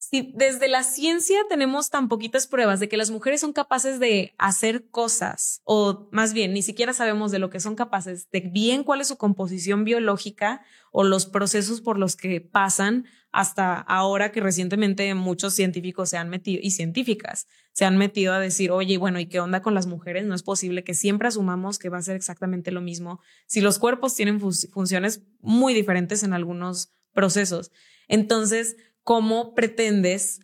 [0.02, 4.34] si desde la ciencia tenemos tan poquitas pruebas de que las mujeres son capaces de
[4.36, 8.82] hacer cosas, o más bien, ni siquiera sabemos de lo que son capaces, de bien
[8.82, 14.40] cuál es su composición biológica o los procesos por los que pasan hasta ahora que
[14.40, 19.20] recientemente muchos científicos se han metido y científicas se han metido a decir, oye, bueno,
[19.20, 20.26] ¿y qué onda con las mujeres?
[20.26, 23.78] No es posible que siempre asumamos que va a ser exactamente lo mismo si los
[23.78, 27.70] cuerpos tienen funciones muy diferentes en algunos procesos.
[28.08, 30.40] Entonces, ¿cómo pretendes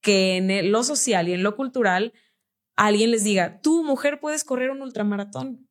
[0.00, 2.12] que en lo social y en lo cultural
[2.76, 5.68] alguien les diga, tú mujer puedes correr un ultramaratón?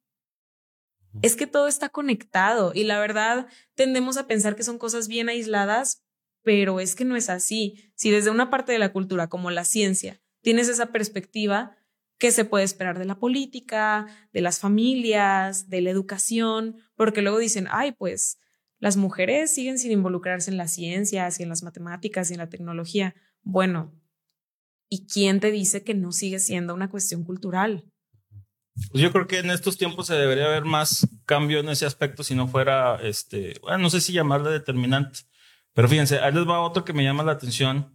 [1.21, 5.29] Es que todo está conectado y la verdad tendemos a pensar que son cosas bien
[5.29, 6.03] aisladas,
[6.43, 7.91] pero es que no es así.
[7.95, 11.77] Si desde una parte de la cultura como la ciencia tienes esa perspectiva,
[12.17, 16.75] ¿qué se puede esperar de la política, de las familias, de la educación?
[16.95, 18.37] Porque luego dicen, ay, pues
[18.79, 22.49] las mujeres siguen sin involucrarse en las ciencias y en las matemáticas y en la
[22.49, 23.15] tecnología.
[23.43, 23.93] Bueno,
[24.89, 27.85] ¿y quién te dice que no sigue siendo una cuestión cultural?
[28.91, 32.23] Pues yo creo que en estos tiempos se debería haber más cambio en ese aspecto
[32.23, 35.19] si no fuera, este, bueno, no sé si llamarle determinante.
[35.73, 37.93] Pero fíjense, ahí les va otro que me llama la atención.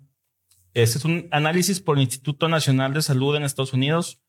[0.73, 4.23] Este es un análisis por el Instituto Nacional de Salud en Estados Unidos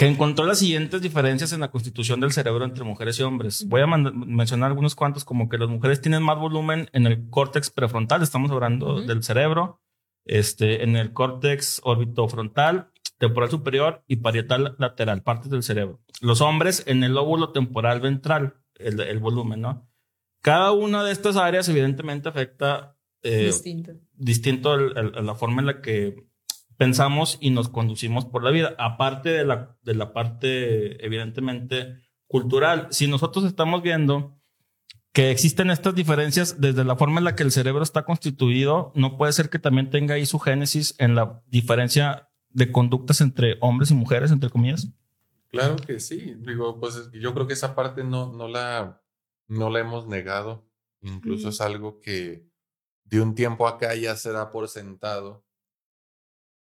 [0.00, 3.66] que encontró las siguientes diferencias en la constitución del cerebro entre mujeres y hombres.
[3.68, 7.68] Voy a mencionar algunos cuantos, como que las mujeres tienen más volumen en el córtex
[7.68, 9.82] prefrontal, estamos hablando del cerebro,
[10.24, 16.00] este, en el córtex orbitofrontal, temporal superior y parietal lateral, partes del cerebro.
[16.22, 19.86] Los hombres en el lóbulo temporal ventral, el, el volumen, ¿no?
[20.40, 26.29] Cada una de estas áreas evidentemente afecta eh, distinto, distinto la forma en la que
[26.80, 32.88] pensamos y nos conducimos por la vida, aparte de la, de la parte evidentemente cultural.
[32.90, 34.40] Si nosotros estamos viendo
[35.12, 39.18] que existen estas diferencias desde la forma en la que el cerebro está constituido, no
[39.18, 43.90] puede ser que también tenga ahí su génesis en la diferencia de conductas entre hombres
[43.90, 44.88] y mujeres, entre comillas.
[45.48, 46.34] Claro que sí.
[46.38, 49.02] Digo, pues yo creo que esa parte no, no la
[49.48, 50.66] no la hemos negado.
[51.02, 52.48] Incluso es algo que
[53.04, 55.44] de un tiempo acá ya se da por sentado.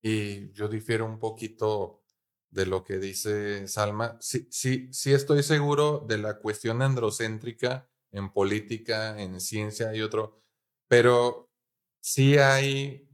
[0.03, 2.03] Y yo difiero un poquito
[2.51, 4.17] de lo que dice Salma.
[4.19, 10.43] Sí, sí, sí estoy seguro de la cuestión androcéntrica en política, en ciencia y otro,
[10.87, 11.49] pero
[12.01, 13.09] sí hay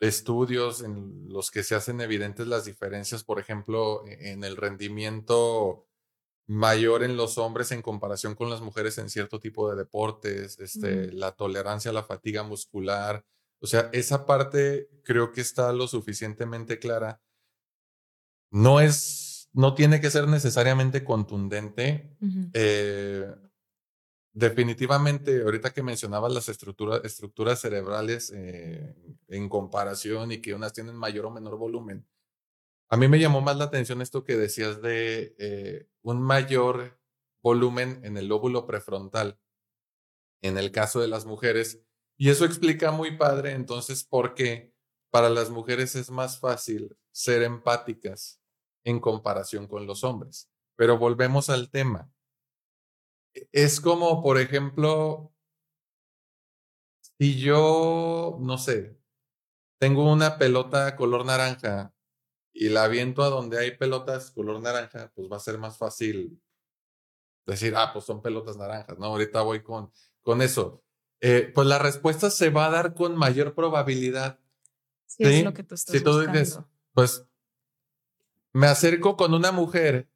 [0.00, 5.86] estudios en los que se hacen evidentes las diferencias, por ejemplo, e-, en el rendimiento
[6.48, 11.12] mayor en los hombres en comparación con las mujeres en cierto tipo de deportes, este,
[11.12, 13.24] la tolerancia a la fatiga muscular.
[13.62, 17.22] O sea, esa parte creo que está lo suficientemente clara.
[18.50, 22.16] No es, no tiene que ser necesariamente contundente.
[22.54, 23.32] Eh,
[24.34, 28.96] definitivamente, ahorita que mencionabas las estructuras, estructuras cerebrales eh,
[29.28, 32.04] en comparación y que unas tienen mayor o menor volumen,
[32.88, 36.98] a mí me llamó más la atención esto que decías de eh, un mayor
[37.42, 39.38] volumen en el lóbulo prefrontal.
[40.42, 41.80] en el caso de las mujeres.
[42.22, 44.72] Y eso explica muy padre entonces por qué
[45.10, 48.40] para las mujeres es más fácil ser empáticas
[48.84, 50.48] en comparación con los hombres.
[50.76, 52.12] Pero volvemos al tema.
[53.50, 55.34] Es como, por ejemplo,
[57.18, 58.96] si yo, no sé,
[59.80, 61.92] tengo una pelota color naranja
[62.52, 66.40] y la aviento a donde hay pelotas color naranja, pues va a ser más fácil
[67.44, 69.06] decir, ah, pues son pelotas naranjas, ¿no?
[69.06, 70.84] Ahorita voy con, con eso.
[71.24, 74.40] Eh, pues la respuesta se va a dar con mayor probabilidad.
[75.06, 76.58] Sí, es lo que tú estás si tú dices,
[76.92, 77.24] pues
[78.52, 80.10] me acerco con una mujer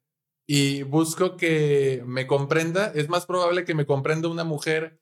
[0.45, 5.01] y busco que me comprenda, es más probable que me comprenda una mujer,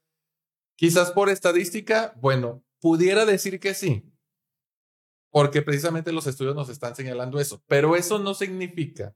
[0.75, 4.11] quizás por estadística, bueno, pudiera decir que sí,
[5.31, 9.15] porque precisamente los estudios nos están señalando eso, pero eso no significa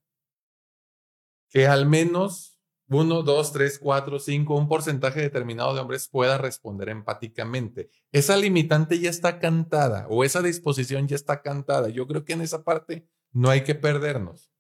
[1.50, 2.59] que al menos
[2.90, 7.90] uno, dos, tres, cuatro, cinco, un porcentaje determinado de hombres pueda responder empáticamente.
[8.12, 11.90] Esa limitante ya está cantada o esa disposición ya está cantada.
[11.90, 14.52] Yo creo que en esa parte no hay que perdernos.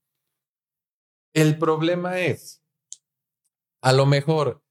[1.33, 2.63] El problema es,
[3.81, 4.63] a lo mejor,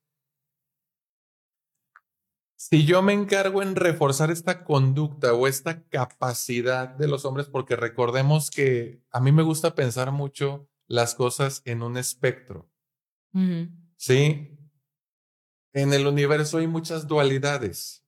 [2.57, 7.77] si yo me encargo en reforzar esta conducta o esta capacidad de los hombres, porque
[7.77, 12.69] recordemos que a mí me gusta pensar mucho las cosas en un espectro.
[13.97, 14.59] Sí.
[15.73, 18.05] En el universo hay muchas dualidades.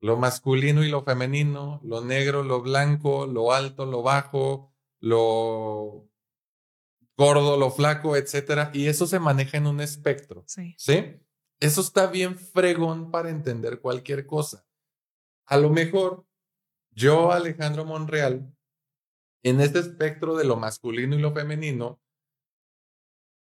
[0.00, 6.10] Lo masculino y lo femenino, lo negro, lo blanco, lo alto, lo bajo, lo
[7.16, 8.70] gordo, lo flaco, etcétera.
[8.74, 10.44] Y eso se maneja en un espectro.
[10.46, 10.74] Sí.
[10.76, 11.16] ¿Sí?
[11.60, 14.66] Eso está bien fregón para entender cualquier cosa.
[15.46, 16.26] A lo mejor
[16.90, 18.54] yo, Alejandro Monreal,
[19.42, 22.00] en este espectro de lo masculino y lo femenino,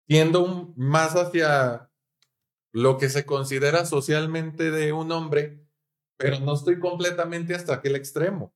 [0.07, 1.91] tiendo más hacia
[2.73, 5.65] lo que se considera socialmente de un hombre,
[6.17, 8.55] pero no estoy completamente hasta aquel extremo.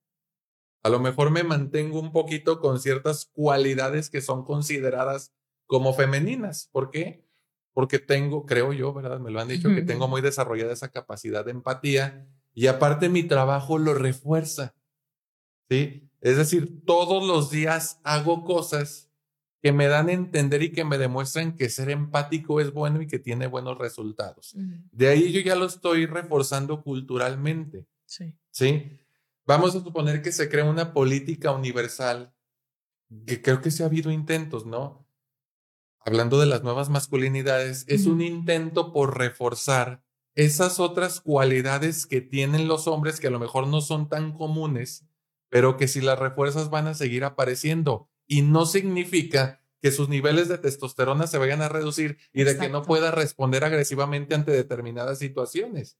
[0.82, 5.32] A lo mejor me mantengo un poquito con ciertas cualidades que son consideradas
[5.66, 6.68] como femeninas.
[6.72, 7.26] ¿Por qué?
[7.74, 9.20] Porque tengo, creo yo, ¿verdad?
[9.20, 13.22] Me lo han dicho, que tengo muy desarrollada esa capacidad de empatía y aparte mi
[13.22, 14.74] trabajo lo refuerza.
[15.70, 16.10] ¿Sí?
[16.20, 19.07] Es decir, todos los días hago cosas
[19.60, 23.06] que me dan a entender y que me demuestran que ser empático es bueno y
[23.06, 24.54] que tiene buenos resultados.
[24.92, 27.86] De ahí yo ya lo estoy reforzando culturalmente.
[28.06, 28.34] Sí.
[28.50, 28.98] ¿Sí?
[29.46, 32.32] Vamos a suponer que se crea una política universal,
[33.26, 35.06] que creo que sí ha habido intentos, ¿no?
[36.00, 40.02] Hablando de las nuevas masculinidades, es un intento por reforzar
[40.34, 45.04] esas otras cualidades que tienen los hombres que a lo mejor no son tan comunes,
[45.48, 50.48] pero que si las refuerzas van a seguir apareciendo y no significa que sus niveles
[50.48, 55.18] de testosterona se vayan a reducir y de que no pueda responder agresivamente ante determinadas
[55.18, 55.98] situaciones,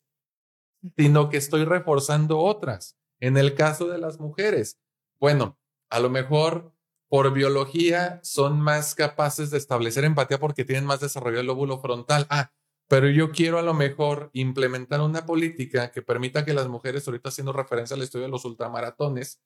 [0.97, 2.97] sino que estoy reforzando otras.
[3.21, 4.79] En el caso de las mujeres,
[5.19, 5.59] bueno,
[5.91, 6.73] a lo mejor
[7.09, 12.27] por biología son más capaces de establecer empatía porque tienen más desarrollo el lóbulo frontal.
[12.29, 12.53] Ah,
[12.89, 17.31] pero yo quiero a lo mejor implementar una política que permita que las mujeres, ahorita
[17.31, 19.41] haciendo referencia al estudio de los ultramaratones,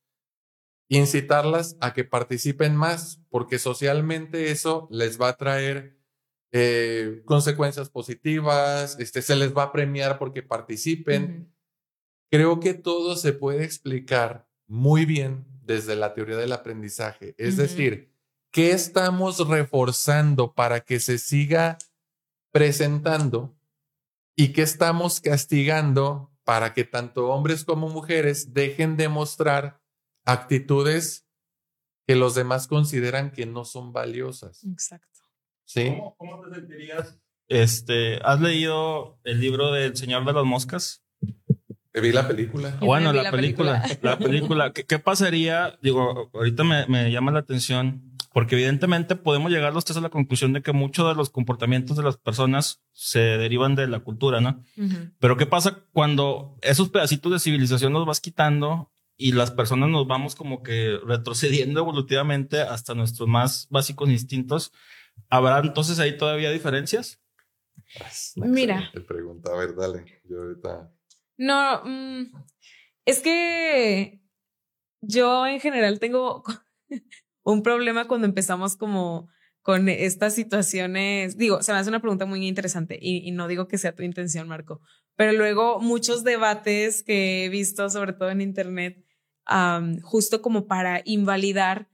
[0.88, 5.98] incitarlas a que participen más, porque socialmente eso les va a traer
[6.52, 11.50] eh, consecuencias positivas, este, se les va a premiar porque participen.
[12.30, 17.34] Creo que todo se puede explicar muy bien desde la teoría del aprendizaje.
[17.38, 18.12] Es decir,
[18.50, 21.78] ¿qué estamos reforzando para que se siga
[22.52, 23.56] presentando
[24.36, 29.81] y qué estamos castigando para que tanto hombres como mujeres dejen de mostrar
[30.24, 31.26] actitudes
[32.06, 34.64] que los demás consideran que no son valiosas.
[34.64, 35.20] Exacto.
[35.64, 35.94] ¿Sí?
[36.16, 37.18] ¿Cómo, te sentirías?
[37.48, 41.04] Este, ¿Has leído el libro del Señor de las Moscas?
[41.94, 42.76] Vi la película.
[42.80, 44.72] Bueno, la, película, La película.
[44.72, 45.78] ¿Qué, pasaría?
[45.82, 50.08] Digo, ahorita me, me, llama la atención porque evidentemente podemos llegar los tres a la
[50.08, 54.40] conclusión de que muchos de los comportamientos de las personas se derivan de la cultura,
[54.40, 54.64] ¿no?
[55.18, 58.91] Pero ¿qué pasa cuando esos pedacitos de civilización los vas quitando
[59.22, 64.72] y las personas nos vamos como que retrocediendo evolutivamente hasta nuestros más básicos instintos.
[65.28, 67.20] ¿Habrá entonces ahí todavía diferencias?
[68.34, 68.90] Mira.
[68.92, 70.20] Te pregunta, a ver, dale.
[70.24, 70.92] Yo ahorita.
[71.38, 72.32] No, mm,
[73.04, 74.20] es que
[75.00, 76.42] yo en general tengo
[77.44, 79.28] un problema cuando empezamos como
[79.62, 81.38] con estas situaciones.
[81.38, 84.02] Digo, se me hace una pregunta muy interesante y, y no digo que sea tu
[84.02, 84.80] intención, Marco,
[85.14, 89.04] pero luego muchos debates que he visto, sobre todo en Internet,
[90.02, 91.88] justo como para invalidar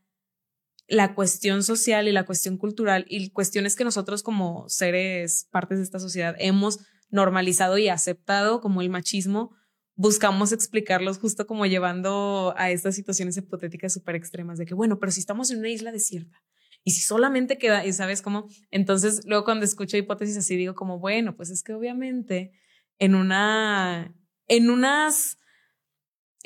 [0.88, 5.84] la cuestión social y la cuestión cultural y cuestiones que nosotros como seres, partes de
[5.84, 6.80] esta sociedad, hemos
[7.11, 9.55] normalizado y aceptado como el machismo,
[9.94, 15.12] buscamos explicarlos justo como llevando a estas situaciones hipotéticas súper extremas de que, bueno, pero
[15.12, 16.42] si estamos en una isla desierta
[16.84, 20.99] y si solamente queda, y sabes cómo, entonces luego cuando escucho hipótesis así digo como,
[21.01, 22.53] bueno, pues es que obviamente
[22.99, 24.14] en una,
[24.46, 25.38] en unas,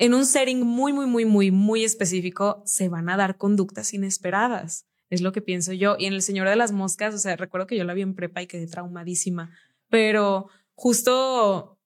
[0.03, 4.85] en un setting muy, muy, muy, muy, muy específico se van a dar conductas inesperadas.
[5.09, 5.95] Es lo que pienso yo.
[5.97, 8.13] Y en El Señor de las Moscas, o sea, recuerdo que yo la vi en
[8.13, 9.51] prepa y quedé traumadísima,
[9.87, 11.79] pero justo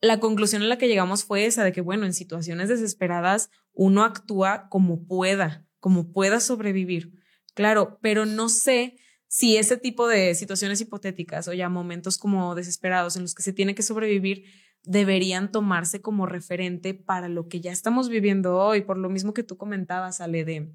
[0.00, 4.02] la conclusión a la que llegamos fue esa de que, bueno, en situaciones desesperadas uno
[4.02, 7.12] actúa como pueda, como pueda sobrevivir.
[7.54, 8.96] Claro, pero no sé
[9.28, 13.52] si ese tipo de situaciones hipotéticas o ya momentos como desesperados en los que se
[13.52, 14.46] tiene que sobrevivir
[14.84, 19.42] deberían tomarse como referente para lo que ya estamos viviendo hoy, por lo mismo que
[19.42, 20.72] tú comentabas, Ale, de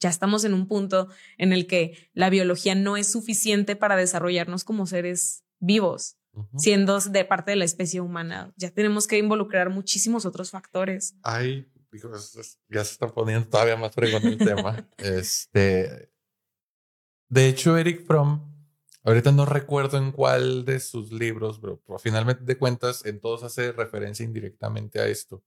[0.00, 4.64] ya estamos en un punto en el que la biología no es suficiente para desarrollarnos
[4.64, 6.16] como seres vivos,
[6.56, 8.52] siendo de parte de la especie humana.
[8.56, 11.14] Ya tenemos que involucrar muchísimos otros factores.
[11.22, 11.66] Ay,
[12.68, 14.88] ya se está poniendo todavía más fregón el tema.
[14.96, 16.10] Este,
[17.28, 18.49] de hecho, Eric Fromm,
[19.02, 23.72] ahorita no recuerdo en cuál de sus libros, pero, finalmente de cuentas, en todos hace
[23.72, 25.42] referencia indirectamente a esto,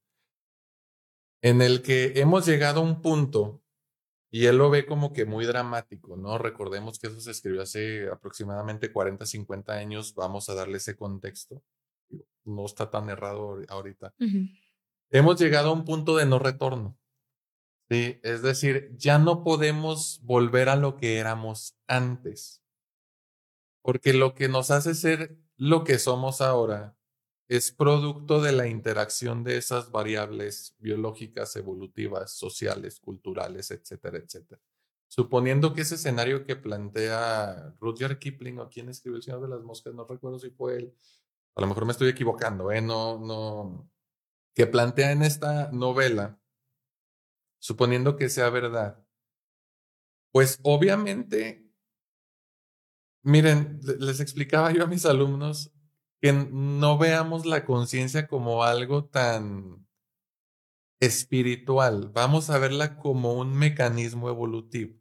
[1.42, 3.60] en el que hemos llegado a un punto,
[4.30, 6.38] y él lo ve como que muy dramático, ¿no?
[6.38, 11.62] Recordemos que eso se escribió hace aproximadamente 40, 50 años, vamos a darle ese contexto.
[12.44, 14.12] No está tan errado ahorita.
[15.10, 16.98] Hemos llegado a un punto de no retorno.
[17.88, 22.63] Sí, es decir, ya no podemos volver a lo que éramos antes,
[23.84, 26.96] porque lo que nos hace ser lo que somos ahora
[27.48, 34.58] es producto de la interacción de esas variables biológicas, evolutivas, sociales, culturales, etcétera, etcétera.
[35.06, 39.62] Suponiendo que ese escenario que plantea Rudyard Kipling o quien escribió El Señor de las
[39.62, 40.94] Moscas, no recuerdo si fue él,
[41.54, 42.80] a lo mejor me estoy equivocando, ¿eh?
[42.80, 43.90] No, no,
[44.54, 46.40] que plantea en esta novela
[47.58, 49.04] suponiendo que sea verdad,
[50.32, 51.63] pues obviamente,
[53.24, 55.72] miren, les explicaba yo a mis alumnos
[56.20, 59.86] que no veamos la conciencia como algo tan
[61.00, 64.94] espiritual, vamos a verla como un mecanismo evolutivo.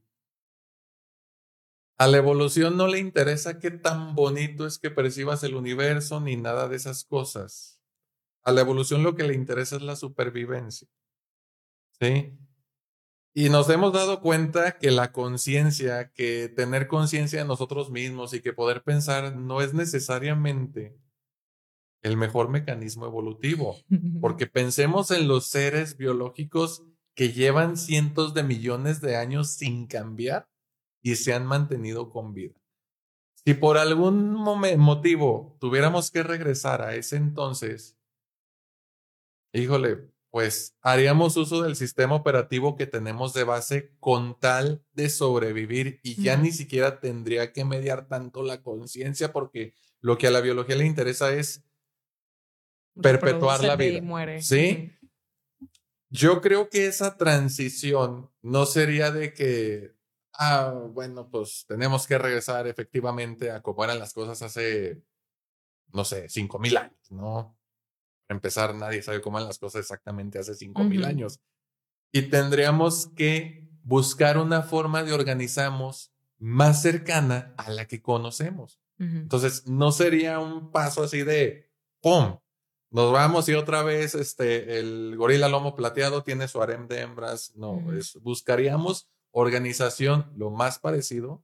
[1.97, 6.35] A la evolución no le interesa qué tan bonito es que percibas el universo ni
[6.35, 7.79] nada de esas cosas.
[8.43, 10.87] A la evolución lo que le interesa es la supervivencia.
[12.01, 12.37] ¿Sí?
[13.35, 18.41] Y nos hemos dado cuenta que la conciencia, que tener conciencia de nosotros mismos y
[18.41, 20.95] que poder pensar no es necesariamente
[22.03, 23.77] el mejor mecanismo evolutivo,
[24.21, 26.83] porque pensemos en los seres biológicos
[27.15, 30.47] que llevan cientos de millones de años sin cambiar
[31.01, 32.53] y se han mantenido con vida.
[33.45, 37.97] Si por algún motivo tuviéramos que regresar a ese entonces,
[39.53, 45.99] híjole, pues haríamos uso del sistema operativo que tenemos de base con tal de sobrevivir
[46.01, 50.41] y ya ni siquiera tendría que mediar tanto la conciencia porque lo que a la
[50.41, 51.63] biología le interesa es
[52.99, 54.41] perpetuar la vida.
[54.41, 54.91] ¿Sí?
[56.09, 59.93] Yo creo que esa transición no sería de que,
[60.33, 64.99] ah, bueno, pues tenemos que regresar efectivamente a cómo eran las cosas hace,
[65.89, 67.55] no sé, cinco mil años, ¿no?
[68.33, 71.39] Empezar, nadie sabe cómo eran las cosas exactamente hace cinco mil años.
[72.11, 78.79] Y tendríamos que buscar una forma de organizarnos más cercana a la que conocemos.
[78.99, 81.69] Entonces, no sería un paso así de
[82.01, 82.37] ¡pum!
[82.89, 87.53] Nos vamos y otra vez este, el gorila lomo plateado tiene su harem de hembras.
[87.55, 91.43] No, es, buscaríamos organización lo más parecido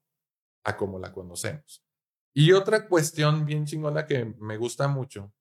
[0.63, 1.83] a como la conocemos.
[2.33, 5.33] Y otra cuestión bien chingona que me gusta mucho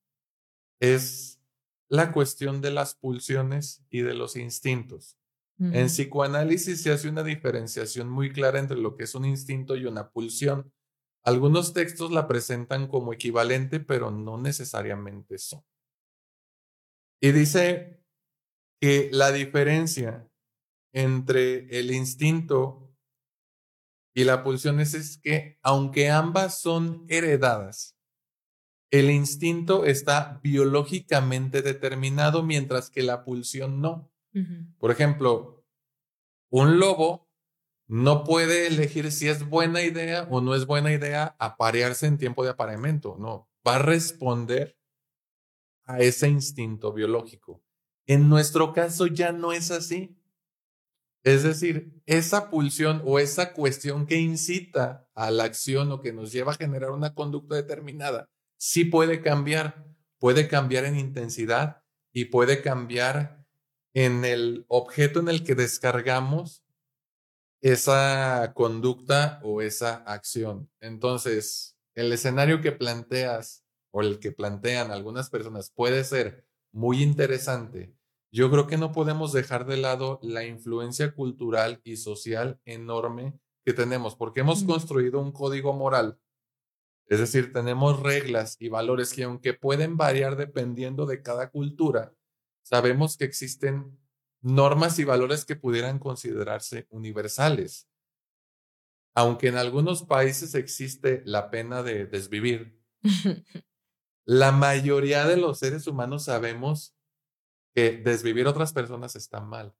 [0.80, 1.38] es
[1.89, 5.16] la cuestión de las pulsiones y de los instintos.
[5.61, 9.86] En psicoanálisis se hace una diferenciación muy clara entre lo que es un instinto y
[9.86, 10.72] una pulsión.
[11.24, 15.64] Algunos textos la presentan como equivalente, pero no necesariamente son.
[17.20, 18.01] Y dice
[18.80, 20.30] que la diferencia
[20.93, 22.95] entre el instinto
[24.14, 27.97] y la pulsión es que, aunque ambas son heredadas,
[28.91, 34.11] el instinto está biológicamente determinado, mientras que la pulsión no.
[34.78, 35.64] Por ejemplo,
[36.51, 37.28] un lobo
[37.89, 42.45] no puede elegir si es buena idea o no es buena idea aparearse en tiempo
[42.45, 43.16] de apareamiento.
[43.18, 44.78] No, va a responder
[45.84, 47.62] a ese instinto biológico.
[48.07, 50.16] En nuestro caso ya no es así.
[51.24, 56.30] Es decir, esa pulsión o esa cuestión que incita a la acción o que nos
[56.30, 59.86] lleva a generar una conducta determinada sí puede cambiar,
[60.18, 61.82] puede cambiar en intensidad
[62.12, 63.44] y puede cambiar
[63.94, 66.64] en el objeto en el que descargamos
[67.61, 70.70] esa conducta o esa acción.
[70.80, 77.94] Entonces, el escenario que planteas o el que plantean algunas personas puede ser muy interesante.
[78.30, 83.72] Yo creo que no podemos dejar de lado la influencia cultural y social enorme que
[83.72, 86.18] tenemos, porque hemos construido un código moral.
[87.09, 92.14] Es decir, tenemos reglas y valores que aunque pueden variar dependiendo de cada cultura,
[92.62, 93.98] sabemos que existen
[94.42, 97.88] normas y valores que pudieran considerarse universales.
[99.14, 102.78] Aunque en algunos países existe la pena de desvivir,
[104.26, 106.94] la mayoría de los seres humanos sabemos
[107.74, 109.74] que desvivir a otras personas está mal.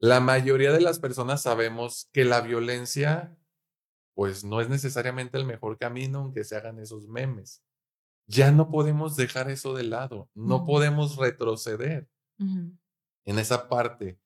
[0.00, 3.38] La mayoría de las personas sabemos que la violencia
[4.14, 7.62] pues no es necesariamente el mejor camino aunque se hagan esos memes.
[8.26, 12.08] Ya no podemos dejar eso de lado, no podemos retroceder
[12.38, 14.18] en esa parte.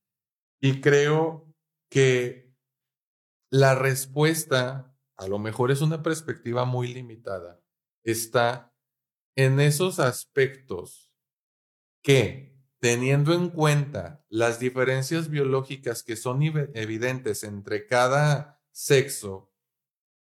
[0.60, 1.52] Y creo
[1.90, 2.54] que
[3.50, 7.60] la respuesta, a lo mejor es una perspectiva muy limitada,
[8.04, 8.72] está
[9.36, 11.12] en esos aspectos
[12.02, 19.47] que, teniendo en cuenta las diferencias biológicas que son evidentes entre cada sexo,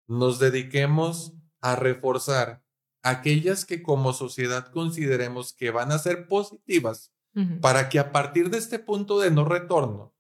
[0.08, 2.64] nos dediquemos a reforzar
[3.04, 7.12] aquellas que como sociedad consideremos que van a ser positivas
[7.62, 10.14] para que a partir de este punto de no retorno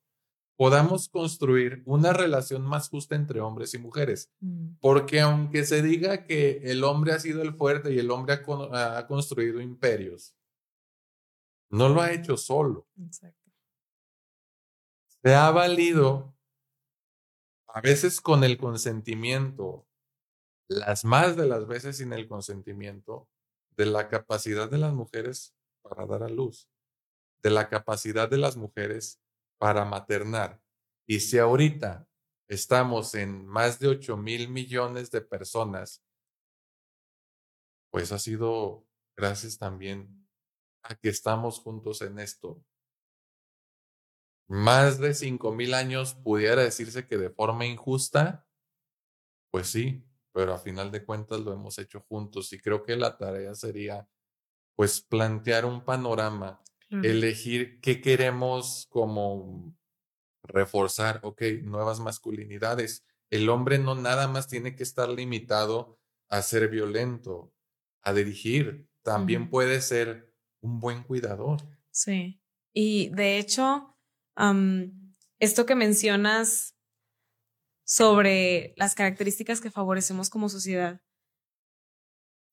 [0.56, 4.32] podamos construir una relación más justa entre hombres y mujeres.
[4.40, 4.76] Mm.
[4.80, 8.40] Porque aunque se diga que el hombre ha sido el fuerte y el hombre
[8.72, 10.36] ha, construido imperios,
[11.70, 12.88] no lo ha hecho solo.
[15.24, 16.33] Se ha valido
[17.74, 19.88] a veces con el consentimiento,
[20.70, 23.28] las más de las veces sin el consentimiento,
[23.76, 26.70] de la capacidad de las mujeres para dar a luz
[27.44, 29.22] de la capacidad de las mujeres
[29.60, 30.62] para maternar.
[31.06, 32.08] Y si ahorita
[32.48, 36.02] estamos en más de 8 mil millones de personas,
[37.92, 40.28] pues ha sido gracias también
[40.84, 42.64] a que estamos juntos en esto.
[44.48, 48.48] Más de 5 mil años pudiera decirse que de forma injusta,
[49.52, 53.18] pues sí, pero a final de cuentas lo hemos hecho juntos y creo que la
[53.18, 54.10] tarea sería
[54.76, 56.62] pues plantear un panorama
[57.02, 59.76] elegir qué queremos como
[60.44, 63.04] reforzar, ok, nuevas masculinidades.
[63.32, 67.52] El hombre no nada más tiene que estar limitado a ser violento,
[68.04, 71.62] a dirigir, también puede ser un buen cuidador.
[71.92, 72.42] Sí,
[72.74, 73.93] y de hecho,
[75.40, 76.76] esto que mencionas
[77.86, 81.02] sobre las características que favorecemos como sociedad,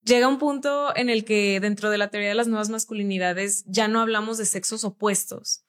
[0.02, 3.88] llega un punto en el que dentro de la teoría de las nuevas masculinidades ya
[3.88, 5.64] no hablamos de sexos opuestos,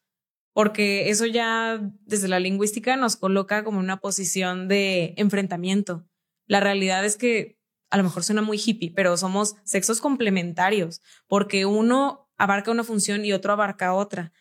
[0.54, 6.08] porque eso ya desde la lingüística nos coloca como una posición de enfrentamiento.
[6.48, 7.60] La realidad es que
[7.90, 13.26] a lo mejor suena muy hippie, pero somos sexos complementarios, porque uno abarca una función
[13.26, 14.34] y otro abarca otra.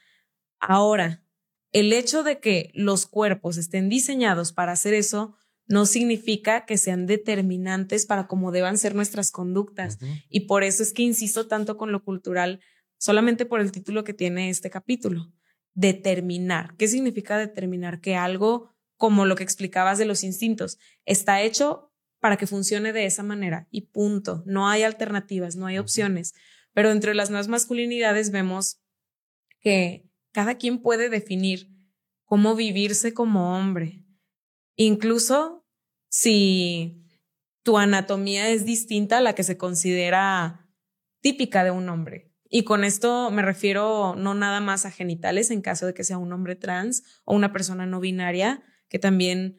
[0.60, 1.24] Ahora,
[1.72, 7.06] el hecho de que los cuerpos estén diseñados para hacer eso no significa que sean
[7.06, 9.98] determinantes para cómo deban ser nuestras conductas.
[10.28, 12.60] Y por eso es que insisto tanto con lo cultural,
[12.98, 15.32] solamente por el título que tiene este capítulo.
[15.74, 16.74] Determinar.
[16.76, 18.00] ¿Qué significa determinar?
[18.00, 23.06] Que algo, como lo que explicabas de los instintos, está hecho para que funcione de
[23.06, 24.42] esa manera y punto.
[24.46, 26.34] No hay alternativas, no hay opciones.
[26.74, 28.80] Pero entre las nuevas masculinidades vemos
[29.60, 31.68] que cada quien puede definir
[32.24, 34.04] cómo vivirse como hombre.
[34.76, 35.66] Incluso
[36.08, 37.04] si
[37.62, 40.68] tu anatomía es distinta a la que se considera
[41.20, 42.32] típica de un hombre.
[42.48, 46.18] Y con esto me refiero no nada más a genitales en caso de que sea
[46.18, 49.58] un hombre trans o una persona no binaria, que también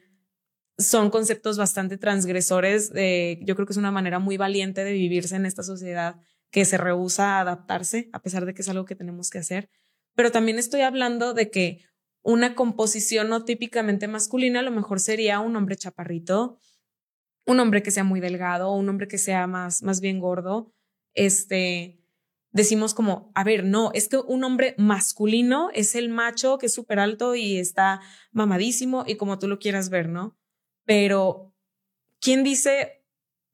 [0.78, 2.90] son conceptos bastante transgresores.
[2.90, 6.18] yo creo que es una manera muy valiente de vivirse en esta sociedad
[6.52, 9.70] que se rehúsa a adaptarse, a pesar de que es algo que tenemos que hacer.
[10.16, 11.86] Pero también estoy hablando de que
[12.22, 16.60] una composición no típicamente masculina, a lo mejor sería un hombre chaparrito,
[17.46, 20.74] un hombre que sea muy delgado, un hombre que sea más, más bien gordo.
[21.14, 22.00] Este,
[22.52, 26.74] decimos como, a ver, no, es que un hombre masculino es el macho que es
[26.74, 28.02] súper alto y está
[28.32, 30.38] mamadísimo y como tú lo quieras ver, ¿no?
[30.86, 31.54] Pero,
[32.20, 33.01] ¿quién dice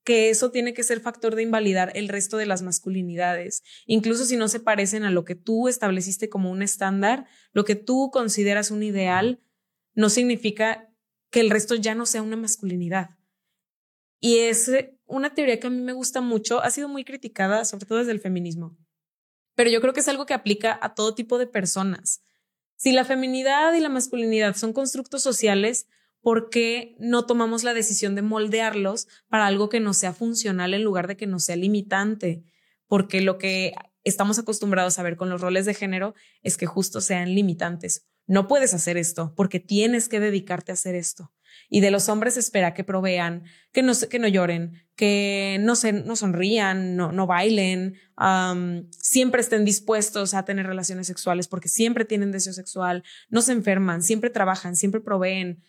[0.08, 4.38] que eso tiene que ser factor de invalidar el resto de las masculinidades, incluso si
[4.38, 8.72] no se parecen a lo que tú estableciste como un estándar, lo que tú consideras
[8.72, 9.44] un ideal,
[9.96, 10.90] no significa
[11.30, 13.18] que el resto ya no sea una masculinidad.
[14.22, 14.72] Y es
[15.08, 18.14] una teoría que a mí me gusta mucho, ha sido muy criticada, sobre todo desde
[18.14, 18.78] el feminismo,
[19.56, 22.24] pero yo creo que es algo que aplica a todo tipo de personas.
[22.78, 25.86] Si la feminidad y la masculinidad son constructos sociales,
[26.22, 30.84] ¿por qué no tomamos la decisión de moldearlos para algo que no sea funcional en
[30.84, 32.44] lugar de que no sea limitante?
[32.88, 37.02] Porque lo que estamos acostumbrados a ver con los roles de género es que justo
[37.02, 38.08] sean limitantes.
[38.26, 41.32] No puedes hacer esto porque tienes que dedicarte a hacer esto.
[41.70, 45.92] Y de los hombres espera que provean, que no, que no lloren, que no, se,
[45.92, 47.96] no sonrían, no, no bailen,
[48.92, 54.04] siempre estén dispuestos a tener relaciones sexuales porque siempre tienen deseo sexual, no se enferman,
[54.04, 55.64] siempre trabajan, siempre proveen.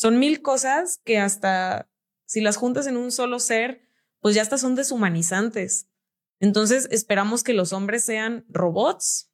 [0.00, 1.90] Son mil cosas que hasta
[2.24, 3.82] si las juntas en un solo ser,
[4.20, 5.90] pues ya hasta son deshumanizantes.
[6.38, 9.30] Entonces esperamos que los hombres sean robots.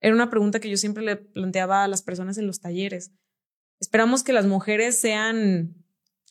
[0.00, 3.12] Era una pregunta que yo siempre le planteaba a las personas en los talleres.
[3.80, 5.74] Esperamos que las mujeres sean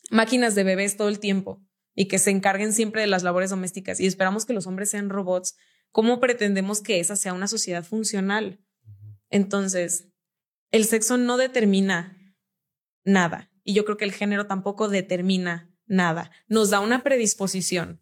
[0.08, 1.60] máquinas de bebés todo el tiempo
[1.96, 5.10] y que se encarguen siempre de las labores domésticas y esperamos que los hombres sean
[5.10, 5.56] robots.
[5.90, 8.60] ¿Cómo pretendemos que esa sea una sociedad funcional?
[9.30, 10.12] Entonces,
[10.70, 12.16] el sexo no determina
[13.02, 16.30] nada y yo creo que el género tampoco determina nada.
[16.46, 18.00] Nos da una predisposición,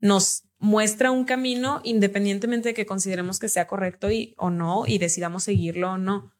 [0.00, 4.98] nos muestra un camino independientemente de que consideremos que sea correcto y, o no y
[4.98, 6.32] decidamos seguirlo o no.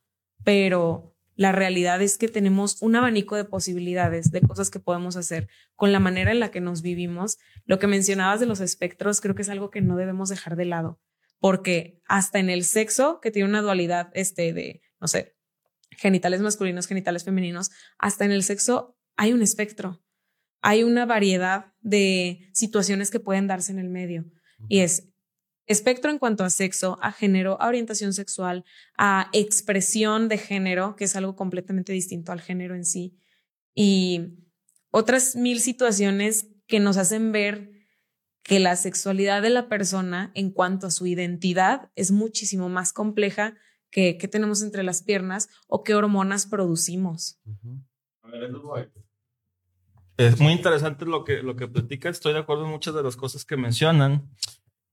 [0.44, 5.48] Pero la realidad es que tenemos un abanico de posibilidades, de cosas que podemos hacer
[5.76, 7.38] con la manera en la que nos vivimos.
[7.64, 10.66] Lo que mencionabas de los espectros creo que es algo que no debemos dejar de
[10.66, 11.00] lado,
[11.38, 15.31] porque hasta en el sexo, que tiene una dualidad este, de, no sé,
[16.02, 20.02] genitales masculinos, genitales femeninos, hasta en el sexo hay un espectro,
[20.60, 24.24] hay una variedad de situaciones que pueden darse en el medio.
[24.68, 25.08] Y es
[25.66, 28.64] espectro en cuanto a sexo, a género, a orientación sexual,
[28.98, 33.16] a expresión de género, que es algo completamente distinto al género en sí,
[33.72, 34.38] y
[34.90, 37.70] otras mil situaciones que nos hacen ver
[38.42, 43.54] que la sexualidad de la persona en cuanto a su identidad es muchísimo más compleja
[43.92, 47.38] que qué tenemos entre las piernas o qué hormonas producimos.
[50.16, 52.08] Es muy interesante lo que, lo que platica.
[52.08, 54.28] Estoy de acuerdo en muchas de las cosas que mencionan.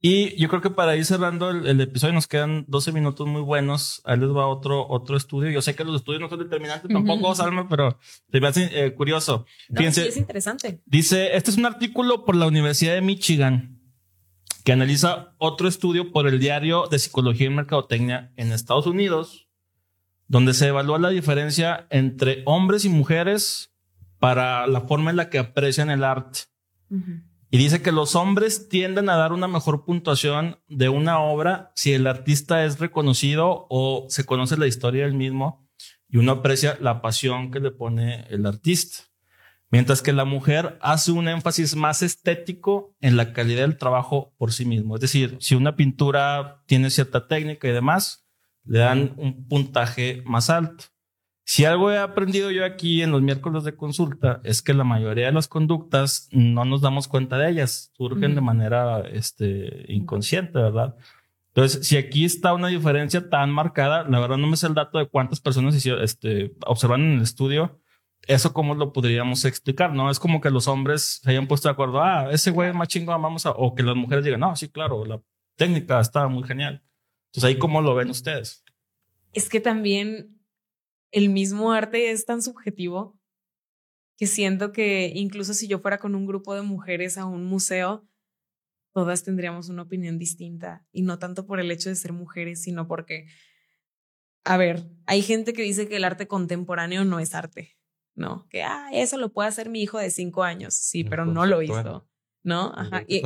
[0.02, 4.02] Y yo creo que para ir cerrando el, episodio nos quedan 12 minutos muy buenos.
[4.06, 5.50] Ahí les va otro, otro estudio.
[5.50, 7.98] Yo sé que los estudios no son determinantes tampoco, Salma, pero
[8.30, 9.46] te parece eh, curioso.
[9.76, 10.82] Fíjense, es interesante.
[10.86, 13.79] Dice, este es un artículo por la Universidad de Michigan
[14.70, 19.50] que analiza otro estudio por el diario de Psicología y Mercadotecnia en Estados Unidos,
[20.28, 23.74] donde se evalúa la diferencia entre hombres y mujeres
[24.20, 26.42] para la forma en la que aprecian el arte.
[27.50, 31.94] Y dice que los hombres tienden a dar una mejor puntuación de una obra si
[31.94, 35.68] el artista es reconocido o se conoce la historia del mismo
[36.08, 39.09] y uno aprecia la pasión que le pone el artista.
[39.72, 44.52] Mientras que la mujer hace un énfasis más estético en la calidad del trabajo por
[44.52, 44.96] sí mismo.
[44.96, 48.28] Es decir, si una pintura tiene cierta técnica y demás,
[48.66, 50.86] le dan un puntaje más alto.
[51.44, 55.26] Si algo he aprendido yo aquí en los miércoles de consulta es que la mayoría
[55.26, 60.96] de las conductas no nos damos cuenta de ellas, surgen de manera este, inconsciente, ¿verdad?
[61.48, 65.00] Entonces, si aquí está una diferencia tan marcada, la verdad no me sé el dato
[65.00, 67.80] de cuántas personas este, observan en el estudio,
[68.30, 70.12] eso cómo lo podríamos explicar, ¿no?
[70.12, 72.88] Es como que los hombres se hayan puesto de acuerdo, ah, ese güey es más
[72.88, 75.20] chingón, vamos a, o que las mujeres digan, no, sí, claro, la
[75.56, 76.84] técnica está muy genial.
[77.30, 78.64] Entonces, ahí cómo lo ven ustedes.
[79.34, 80.40] Es que también
[81.12, 83.20] el mismo arte es tan subjetivo
[84.16, 88.08] que siento que incluso si yo fuera con un grupo de mujeres a un museo,
[88.94, 92.88] todas tendríamos una opinión distinta y no tanto por el hecho de ser mujeres, sino
[92.88, 93.26] porque,
[94.44, 97.79] a ver, hay gente que dice que el arte contemporáneo no es arte,
[98.20, 98.48] ¿no?
[98.50, 101.62] Que, ah, eso lo puede hacer mi hijo de cinco años, sí, pero no lo
[101.62, 102.06] hizo.
[102.42, 102.72] ¿no?
[102.76, 103.04] Ajá.
[103.08, 103.22] Y,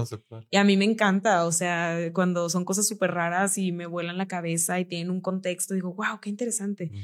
[0.49, 4.17] y, a mí me encanta, o sea, cuando son cosas súper raras y me vuelan
[4.17, 6.89] la cabeza y tienen un contexto, digo, wow, qué interesante.
[6.91, 6.97] Mm.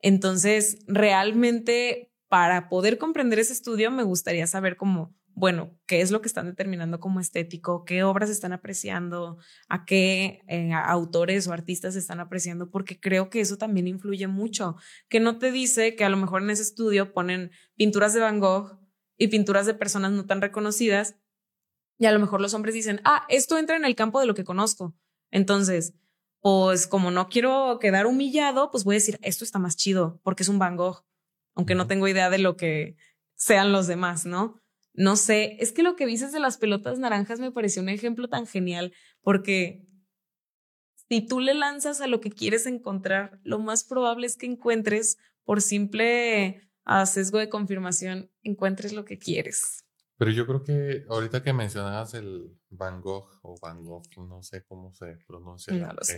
[0.00, 6.22] Entonces, realmente, para poder comprender ese estudio, me gustaría saber cómo, bueno, qué es lo
[6.22, 9.36] que están determinando como estético, qué obras están apreciando,
[9.68, 14.76] a qué eh, autores o artistas están apreciando, porque creo que eso también influye mucho,
[15.10, 18.40] que no te dice que a lo mejor en ese estudio ponen pinturas de Van
[18.40, 18.78] Gogh
[19.18, 21.16] y pinturas de personas no tan reconocidas,
[21.98, 24.34] y a lo mejor los hombres dicen, ah, esto entra en el campo de lo
[24.34, 24.94] que conozco.
[25.30, 25.94] Entonces,
[26.40, 30.44] pues como no quiero quedar humillado, pues voy a decir, esto está más chido porque
[30.44, 31.04] es un Van Gogh,
[31.54, 32.96] aunque no tengo idea de lo que
[33.34, 34.62] sean los demás, ¿no?
[34.96, 38.28] No sé, es que lo que dices de las pelotas naranjas me pareció un ejemplo
[38.28, 39.86] tan genial porque
[41.08, 45.18] si tú le lanzas a lo que quieres encontrar, lo más probable es que encuentres
[45.44, 46.62] por simple
[47.04, 49.84] sesgo de confirmación, encuentres lo que quieres.
[50.18, 54.64] Pero yo creo que ahorita que mencionabas el Van Gogh o Van Gogh, no sé
[54.64, 55.74] cómo se pronuncia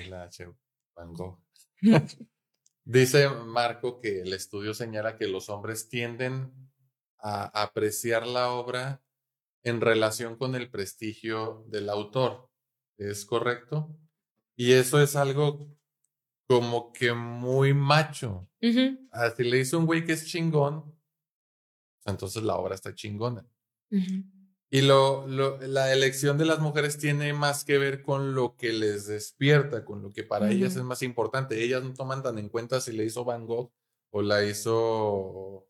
[0.08, 0.46] la H,
[0.94, 1.40] Van Gogh.
[2.84, 6.67] Dice Marco que el estudio señala que los hombres tienden
[7.20, 9.02] a apreciar la obra
[9.62, 12.48] en relación con el prestigio del autor.
[12.96, 13.96] ¿Es correcto?
[14.56, 15.68] Y eso es algo
[16.48, 18.48] como que muy macho.
[19.12, 20.96] Así le hizo un güey que es chingón,
[22.04, 23.46] entonces la obra está chingona.
[24.70, 29.06] Y lo, la elección de las mujeres tiene más que ver con lo que les
[29.06, 31.62] despierta, con lo que para ellas es más importante.
[31.62, 33.72] Ellas no toman tan en cuenta si le hizo Van Gogh
[34.10, 35.68] o la hizo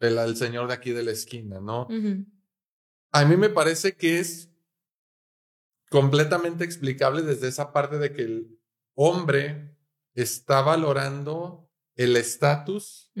[0.00, 1.88] el, señor de aquí de la esquina, ¿no?
[3.12, 4.50] A mí me parece que es
[5.90, 8.60] completamente explicable desde esa parte de que el
[8.94, 9.76] hombre
[10.14, 13.12] está valorando el estatus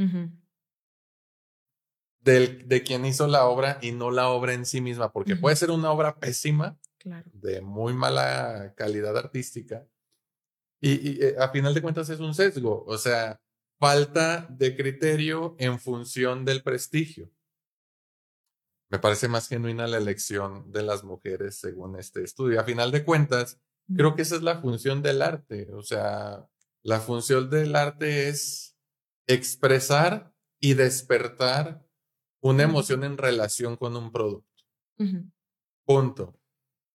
[2.26, 5.70] de quien hizo la obra y no la obra en sí misma, porque puede ser
[5.70, 6.78] una obra pésima,
[7.32, 9.86] de muy mala calidad artística,
[10.80, 13.40] y, eh, a final de cuentas es un sesgo, o sea,
[13.78, 17.30] falta de criterio en función del prestigio.
[18.88, 22.60] Me parece más genuina la elección de las mujeres según este estudio.
[22.60, 23.60] A final de cuentas,
[23.94, 25.68] creo que esa es la función del arte.
[25.72, 26.48] O sea,
[26.82, 28.76] la función del arte es
[29.26, 31.84] expresar y despertar
[32.40, 34.64] una emoción en relación con un producto.
[35.84, 36.38] Punto.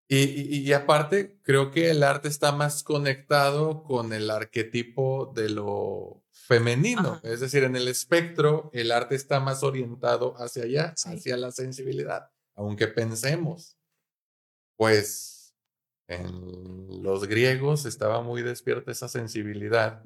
[0.08, 7.20] Y, aparte, creo que el arte está más conectado con el arquetipo de lo femenino.
[7.22, 12.30] Es decir, en el espectro, el arte está más orientado hacia allá, hacia la sensibilidad.
[12.54, 13.76] Aunque pensemos,
[14.76, 15.54] pues
[16.08, 20.02] en los griegos estaba muy despierta esa sensibilidad.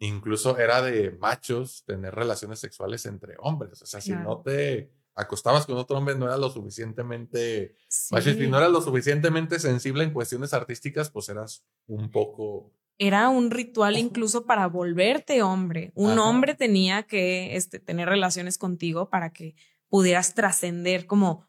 [0.00, 3.80] Incluso era de machos tener relaciones sexuales entre hombres.
[3.80, 8.16] O sea, si no te acostabas con otro hombre no era lo suficientemente sí.
[8.20, 13.50] si no eras lo suficientemente sensible en cuestiones artísticas, pues eras un poco era un
[13.50, 15.92] ritual incluso para volverte hombre.
[15.94, 19.54] Un hombre tenía que este, tener relaciones contigo para que
[19.88, 21.46] pudieras trascender como,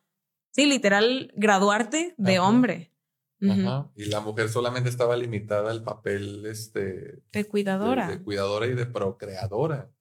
[0.51, 2.91] sí, literal, graduarte de hombre.
[3.95, 8.07] Y la mujer solamente estaba limitada al papel este, de cuidadora.
[8.07, 9.91] De, cuidadora y de procreadora.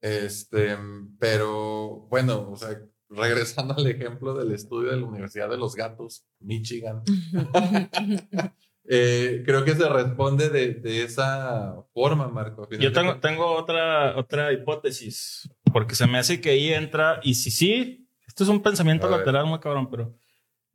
[0.00, 0.76] Este,
[1.18, 2.78] pero bueno, o sea,
[3.08, 7.02] regresando al ejemplo del estudio de la Universidad de los Gatos, Michigan,
[8.88, 12.68] eh, creo que se responde de, esa forma, Marco.
[12.70, 17.50] Yo tengo, tengo otra, otra hipótesis, porque se me hace que ahí entra, y si
[17.50, 20.14] sí, esto es un pensamiento lateral muy cabrón, pero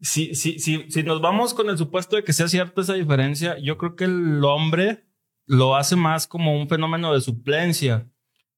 [0.01, 3.57] si, si, si, si nos vamos con el supuesto de que sea cierta esa diferencia,
[3.59, 5.05] yo creo que el hombre
[5.45, 8.07] lo hace más como un fenómeno de suplencia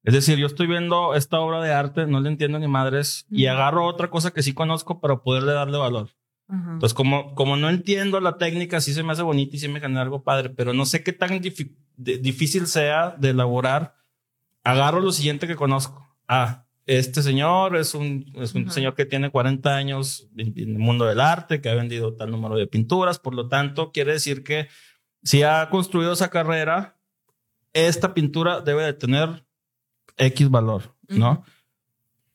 [0.04, 3.46] es decir, yo estoy viendo esta obra de arte, no le entiendo ni madres, y
[3.46, 6.10] agarro otra cosa que sí conozco para poderle darle valor.
[6.52, 9.80] Entonces, como, como no entiendo la técnica, sí se me hace bonita y sí me
[9.80, 13.96] genera algo padre, pero no sé qué tan difícil sea de elaborar.
[14.64, 16.14] Agarro lo siguiente que conozco.
[16.28, 21.06] Ah, este señor es un, es un señor que tiene 40 años en, el mundo
[21.06, 24.68] del arte, que ha vendido tal número de pinturas, por lo tanto, quiere decir que
[25.24, 26.98] si ha construido esa carrera,
[27.72, 29.46] esta pintura debe de tener
[30.18, 31.46] X valor, ¿no?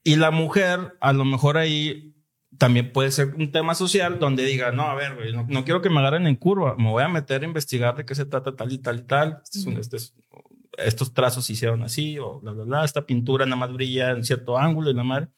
[0.03, 2.16] Y la mujer, a lo mejor ahí
[2.59, 6.01] también puede ser un tema social donde diga, no, a ver, no, quiero que me
[6.01, 8.79] agarren en curva, me voy a meter a investigar de qué se trata tal y
[8.79, 9.43] tal y tal.
[9.43, 9.97] Este este
[10.79, 12.85] estos trazos se hicieron así, o bla, bla, bla.
[12.85, 15.29] Esta pintura nada más brilla en cierto ángulo y la madre.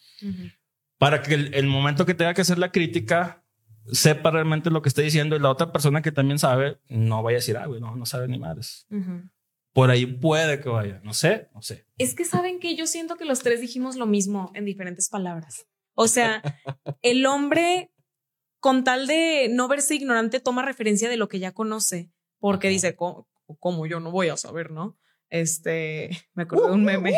[0.99, 3.45] Para que el, momento que tenga que hacer la crítica
[3.93, 7.37] sepa realmente lo que está diciendo y la otra persona que también sabe no vaya
[7.37, 8.87] a decir, ah, güey, no, no sabe ni madres
[9.79, 11.01] por ahí puede que vaya.
[11.05, 11.87] No sé, no sé.
[11.99, 15.69] Es que saben que yo siento que los tres dijimos lo mismo en diferentes palabras.
[16.01, 16.41] O sea,
[17.03, 17.91] el hombre,
[18.61, 22.95] con tal de no verse ignorante, toma referencia de lo que ya conoce, porque dice,
[22.95, 24.97] ¿cómo, yo no voy a saber, no?
[25.29, 27.17] Este, me acordé de un meme,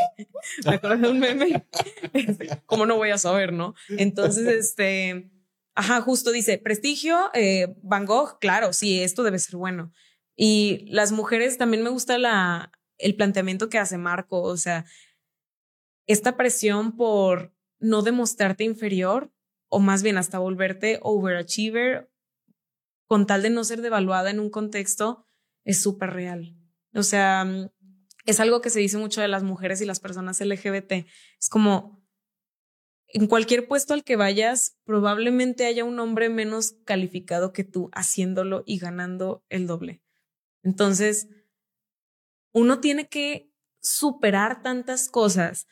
[0.65, 1.67] me acordé de un meme,
[2.15, 3.75] este, ¿cómo no voy a saber, no?
[3.91, 5.31] Entonces, este,
[5.75, 9.93] ajá, justo dice, prestigio, eh, Van Gogh, claro, sí, esto debe ser bueno.
[10.37, 14.87] Y las mujeres también me gusta la, el planteamiento que hace Marco, o sea,
[16.07, 19.33] esta presión por no demostrarte inferior
[19.69, 22.11] o más bien hasta volverte overachiever
[23.07, 25.27] con tal de no ser devaluada en un contexto
[25.65, 26.57] es súper real.
[26.95, 27.47] O sea,
[28.27, 30.93] es algo que se dice mucho de las mujeres y las personas LGBT.
[31.39, 32.05] Es como,
[33.09, 38.63] en cualquier puesto al que vayas, probablemente haya un hombre menos calificado que tú haciéndolo
[38.67, 40.03] y ganando el doble.
[40.63, 41.29] Entonces,
[42.53, 43.51] uno tiene que
[43.81, 45.67] superar tantas cosas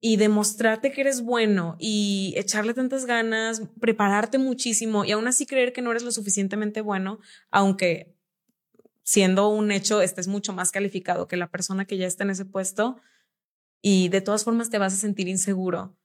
[0.00, 5.72] y demostrarte que eres bueno y echarle tantas ganas, prepararte muchísimo y aún así creer
[5.72, 7.18] que no eres lo suficientemente bueno,
[7.50, 8.14] aunque
[9.02, 12.44] siendo un hecho estés mucho más calificado que la persona que ya está en ese
[12.44, 13.00] puesto
[13.82, 15.96] y de todas formas te vas a sentir inseguro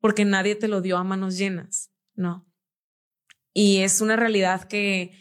[0.00, 2.46] porque nadie te lo dio a manos llenas, ¿no?
[3.54, 5.12] Y es una realidad que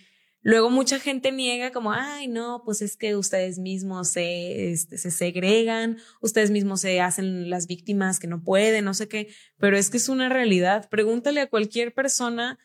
[0.44, 5.12] Luego mucha gente niega como, ay, no, pues es que ustedes mismos se, este, se
[5.12, 9.92] segregan, ustedes mismos se hacen las víctimas que no pueden, no sé qué, pero es
[9.92, 10.90] que es una realidad.
[10.90, 12.58] Pregúntale a cualquier persona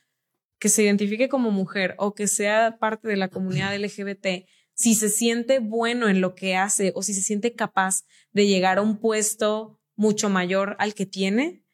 [0.59, 4.47] que se identifique como mujer o que sea parte de la comunidad LGBT
[4.77, 8.79] si se siente bueno en lo que hace o si se siente capaz de llegar
[8.79, 11.65] a un puesto mucho mayor al que tiene.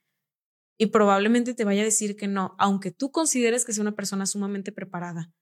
[0.78, 4.26] Y probablemente te vaya a decir que no, aunque tú consideres que sea una persona
[4.26, 5.32] sumamente preparada.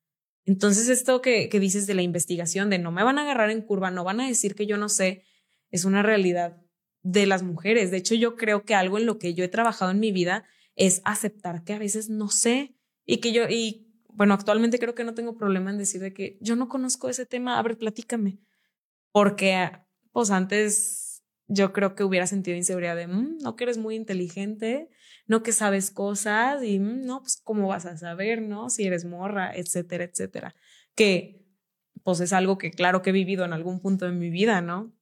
[0.45, 3.63] Entonces, esto que, que dices de la investigación, de no me van a agarrar en
[3.63, 5.25] curva, no van a decir que yo no sé,
[5.71, 6.61] es una realidad
[7.03, 7.91] de las mujeres.
[7.91, 10.45] De hecho, yo creo que algo en lo que yo he trabajado en mi vida
[10.77, 12.75] es aceptar que a veces no sé
[13.05, 16.39] y que yo, y bueno, actualmente creo que no tengo problema en decir de que
[16.41, 18.39] yo no conozco ese tema, a ver, platícame.
[19.13, 19.71] Porque,
[20.13, 24.89] pues antes yo creo que hubiera sentido inseguridad de, mm, no que eres muy inteligente,
[25.31, 28.69] no que sabes cosas y mm, no, pues cómo vas a saber, ¿no?
[28.69, 30.57] Si eres morra, etcétera, etcétera.
[30.97, 31.47] Que
[32.03, 34.93] pues es algo que claro que he vivido en algún punto de mi vida, ¿no?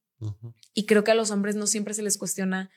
[0.74, 2.70] Y creo que a los hombres no siempre se les cuestiona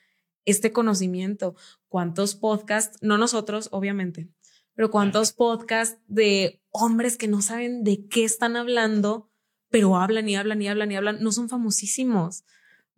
[0.46, 1.54] este conocimiento.
[1.88, 4.30] ¿Cuántos podcasts, no nosotros, obviamente,
[4.74, 9.28] pero cuántos podcasts de hombres que no saben de qué están hablando,
[9.68, 12.44] pero hablan y hablan y hablan y hablan, no son famosísimos.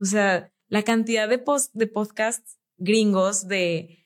[0.01, 4.04] O sea, la cantidad de, post, de podcasts gringos de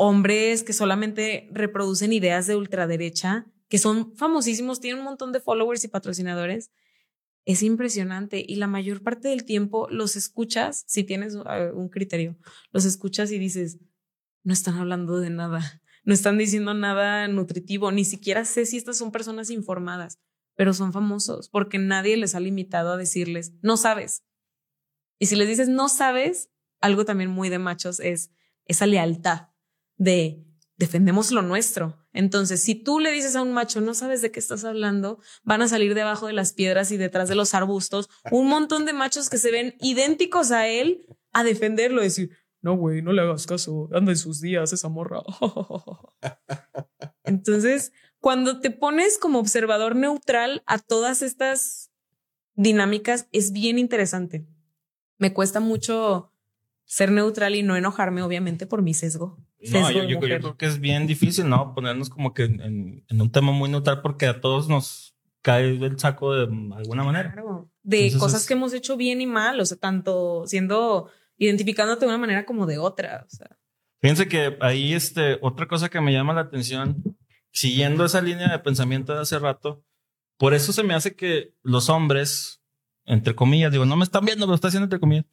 [0.00, 5.82] hombres que solamente reproducen ideas de ultraderecha, que son famosísimos, tienen un montón de followers
[5.82, 6.70] y patrocinadores.
[7.44, 11.42] Es impresionante y la mayor parte del tiempo los escuchas, si tienes uh,
[11.74, 12.38] un criterio,
[12.70, 13.78] los escuchas y dices,
[14.44, 18.98] no están hablando de nada, no están diciendo nada nutritivo, ni siquiera sé si estas
[18.98, 20.20] son personas informadas,
[20.54, 24.22] pero son famosos porque nadie les ha limitado a decirles, no sabes.
[25.18, 28.30] Y si les dices, no sabes, algo también muy de machos es
[28.64, 29.47] esa lealtad
[29.98, 31.98] de defendemos lo nuestro.
[32.12, 35.60] Entonces, si tú le dices a un macho, no sabes de qué estás hablando, van
[35.60, 39.28] a salir debajo de las piedras y detrás de los arbustos un montón de machos
[39.28, 42.30] que se ven idénticos a él a defenderlo, decir,
[42.62, 45.20] no, güey, no le hagas caso, anda en sus días esa morra.
[47.24, 51.90] Entonces, cuando te pones como observador neutral a todas estas
[52.54, 54.46] dinámicas, es bien interesante.
[55.18, 56.32] Me cuesta mucho
[56.84, 59.38] ser neutral y no enojarme, obviamente, por mi sesgo.
[59.60, 61.74] No, yo, creo que es bien difícil, ¿no?
[61.74, 66.34] Ponernos como que en, un tema muy neutral porque a todos nos cae el saco
[66.34, 66.42] de
[66.76, 67.32] alguna manera.
[67.32, 67.70] Claro.
[67.82, 72.18] De cosas que hemos hecho bien y mal, o sea, tanto siendo, identificándote de una
[72.18, 73.58] manera como de otra, o sea.
[74.00, 77.02] Fíjense que ahí, este, otra cosa que me llama la atención,
[77.50, 79.82] siguiendo esa línea de pensamiento de hace rato,
[80.36, 82.62] por eso se me hace que los hombres,
[83.06, 85.24] entre comillas, digo, no me están viendo, pero está haciendo entre comillas,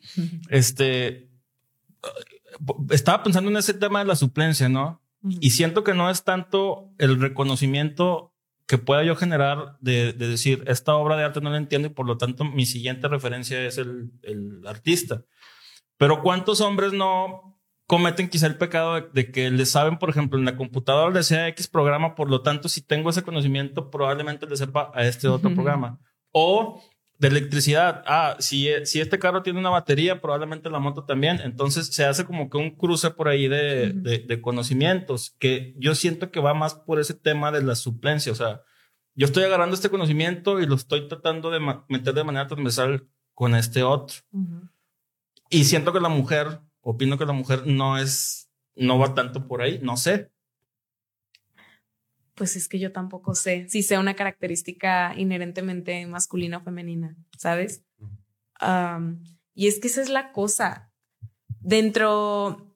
[0.49, 1.29] este,
[2.89, 5.01] estaba pensando en ese tema de la suplencia, ¿no?
[5.21, 8.35] Y siento que no es tanto el reconocimiento
[8.67, 12.05] que pueda yo generar de, decir, esta obra de arte no la entiendo y por
[12.05, 14.11] lo tanto mi siguiente referencia es el,
[14.65, 15.23] artista.
[15.97, 20.45] Pero ¿cuántos hombres no cometen quizá el pecado de, que le saben, por ejemplo, en
[20.45, 24.57] la computadora le sea X programa, por lo tanto, si tengo ese conocimiento, probablemente le
[24.57, 25.99] sepa a este otro programa.
[26.31, 26.83] O
[27.17, 28.03] de electricidad.
[28.07, 31.39] Ah, si, si este carro tiene una batería, probablemente la moto también.
[31.43, 36.31] Entonces se hace como que un cruce por ahí de, de, conocimientos, que yo siento
[36.31, 38.31] que va más por ese tema de la suplencia.
[38.31, 38.61] O sea,
[39.13, 43.55] yo estoy agarrando este conocimiento y lo estoy tratando de meter de manera transversal con
[43.55, 44.17] este otro.
[45.49, 49.61] Y siento que la mujer, opino que la mujer no es, no va tanto por
[49.61, 50.34] ahí, no sé
[52.35, 57.83] pues es que yo tampoco sé si sea una característica inherentemente masculina o femenina, ¿sabes?
[59.53, 60.91] y es que esa es la cosa.
[61.59, 62.73] Dentro,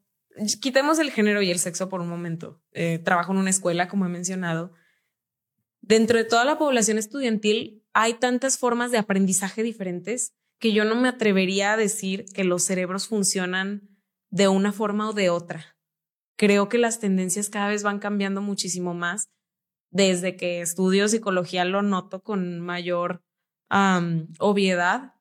[0.60, 2.62] quitemos el género y el sexo por un momento.
[2.74, 4.74] Eh, trabajo en una escuela, como he mencionado.
[5.82, 10.96] Dentro de toda la población estudiantil hay tantas formas de aprendizaje diferentes que yo no
[10.96, 13.90] me atrevería a decir que los cerebros funcionan
[14.30, 15.78] de una forma o de otra.
[16.36, 19.30] Creo que las tendencias cada vez van cambiando muchísimo más
[19.92, 23.24] desde que estudio psicología lo noto con mayor
[24.40, 25.14] obviedad.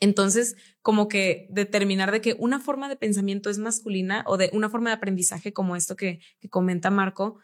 [0.00, 4.68] Entonces, como que determinar de que una forma de pensamiento es masculina o de una
[4.68, 7.38] forma de aprendizaje como esto que, que comenta Marco,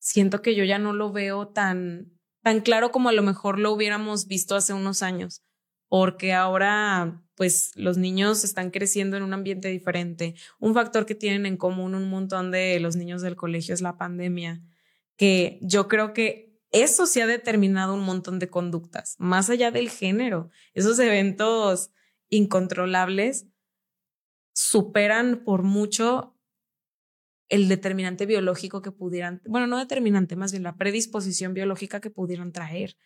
[0.00, 3.72] siento que yo ya no lo veo tan, tan claro como a lo mejor lo
[3.72, 5.42] hubiéramos visto hace unos años.
[5.88, 10.34] porque ahora pues los niños están creciendo en un ambiente diferente.
[10.58, 13.96] Un factor que tienen en común un montón de los niños del colegio es la
[13.96, 14.60] pandemia,
[15.18, 19.90] que yo creo que eso se ha determinado un montón de conductas, más allá del
[19.90, 20.50] género.
[20.74, 21.90] Esos eventos
[22.30, 23.46] incontrolables
[24.54, 26.38] superan por mucho
[27.48, 32.52] el determinante biológico que pudieran, bueno, no determinante, más bien la predisposición biológica que pudieran
[32.52, 32.96] traer.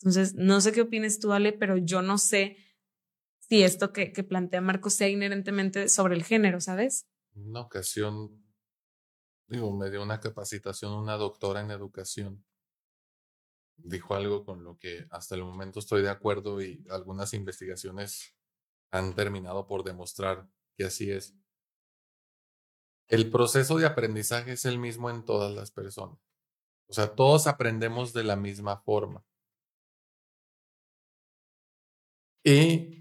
[0.00, 2.58] Entonces, no sé qué opinas tú, Ale, pero yo no sé
[3.38, 7.06] si esto que, que plantea Marco sea inherentemente sobre el género, ¿sabes?
[7.34, 8.39] Una ocasión,
[9.50, 12.44] digo, me dio una capacitación una doctora en educación.
[13.76, 18.36] Dijo algo con lo que hasta el momento estoy de acuerdo y algunas investigaciones
[18.92, 21.34] han terminado por demostrar que así es.
[23.08, 26.18] El proceso de aprendizaje es el mismo en todas las personas.
[26.88, 29.24] O sea, todos aprendemos de la misma forma.
[32.44, 32.99] Y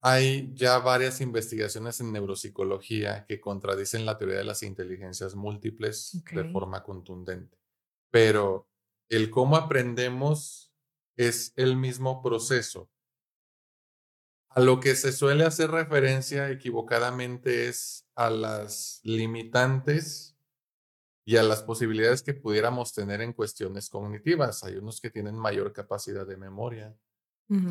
[0.00, 6.44] hay ya varias investigaciones en neuropsicología que contradicen la teoría de las inteligencias múltiples de
[6.52, 7.58] forma contundente.
[8.10, 8.68] Pero
[9.08, 10.72] el cómo aprendemos
[11.16, 12.88] es el mismo proceso.
[14.50, 20.36] A lo que se suele hacer referencia equivocadamente es a las limitantes
[21.24, 24.64] y a las posibilidades que pudiéramos tener en cuestiones cognitivas.
[24.64, 26.96] Hay unos que tienen mayor capacidad de memoria,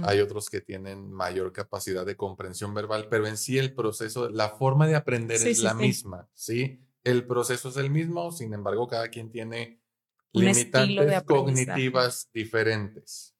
[0.03, 4.49] hay otros que tienen mayor capacidad de comprensión verbal, pero en sí el proceso, la
[4.49, 6.81] forma de aprender es la misma, ¿sí?
[7.03, 9.79] El proceso es el mismo, sin embargo, cada quien tiene
[10.33, 13.35] limitantes cognitivas diferentes.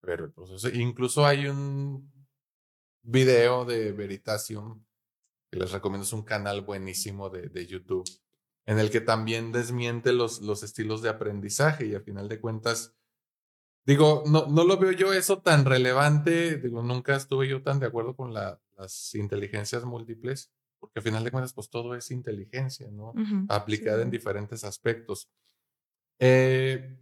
[0.00, 2.12] Pero el proceso, incluso hay un
[3.02, 4.84] video de Veritasium,
[5.50, 8.04] que les recomiendo, es un canal buenísimo de, de YouTube,
[8.66, 12.95] en el que también desmiente los, los estilos de aprendizaje y al final de cuentas
[13.86, 16.56] Digo, no, no lo veo yo eso tan relevante.
[16.56, 21.22] Digo, nunca estuve yo tan de acuerdo con la, las inteligencias múltiples, porque al final
[21.22, 23.14] de cuentas, pues todo es inteligencia, ¿no?
[23.48, 25.28] Aplicada en diferentes aspectos.
[26.18, 26.98] Eh,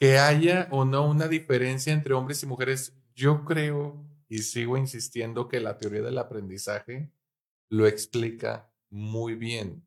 [0.00, 5.48] que haya o no una diferencia entre hombres y mujeres, yo creo y sigo insistiendo
[5.48, 7.10] que la teoría del aprendizaje
[7.68, 9.84] lo explica muy bien.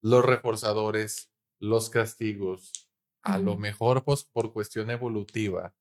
[0.00, 1.30] Los reforzadores,
[1.60, 2.87] los castigos,
[3.28, 5.74] a lo mejor pues, por cuestión evolutiva,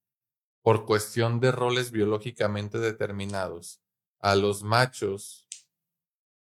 [0.62, 3.82] por cuestión de roles biológicamente determinados,
[4.20, 5.48] a los machos,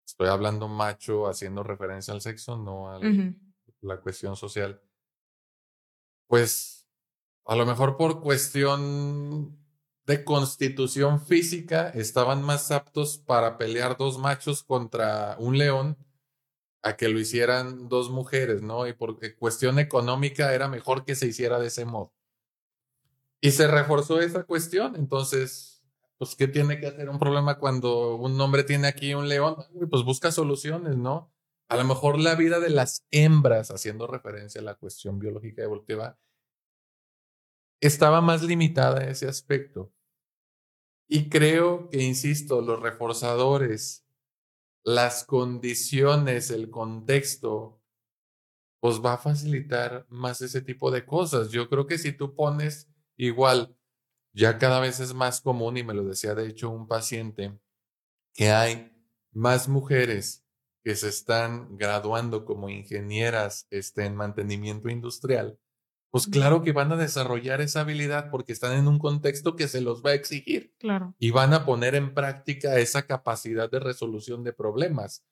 [0.04, 3.00] estoy hablando macho haciendo referencia al sexo, no a
[3.82, 4.82] la cuestión social,
[6.26, 6.88] pues
[7.44, 9.56] a lo mejor por cuestión
[10.06, 15.96] de constitución física estaban más aptos para pelear dos machos contra un león
[16.82, 18.86] a que lo hicieran dos mujeres, ¿no?
[18.86, 22.12] Y por cuestión económica era mejor que se hiciera de ese modo.
[23.40, 25.82] Y se reforzó esa cuestión, entonces,
[26.18, 29.56] pues, ¿qué tiene que hacer un problema cuando un hombre tiene aquí un león?
[29.90, 31.32] Pues busca soluciones, ¿no?
[31.68, 36.18] A lo mejor la vida de las hembras, haciendo referencia a la cuestión biológica evolutiva,
[37.80, 39.92] estaba más limitada a ese aspecto.
[41.08, 44.06] Y creo que, insisto, los reforzadores
[44.84, 47.80] las condiciones, el contexto,
[48.80, 51.50] pues va a facilitar más ese tipo de cosas.
[51.50, 53.76] Yo creo que si tú pones igual,
[54.32, 57.58] ya cada vez es más común, y me lo decía de hecho un paciente,
[58.32, 58.92] que hay
[59.32, 60.44] más mujeres
[60.82, 65.58] que se están graduando como ingenieras este, en mantenimiento industrial
[66.10, 69.80] pues claro que van a desarrollar esa habilidad porque están en un contexto que se
[69.80, 70.74] los va a exigir.
[70.78, 71.14] Claro.
[71.18, 75.24] Y van a poner en práctica esa capacidad de resolución de problemas.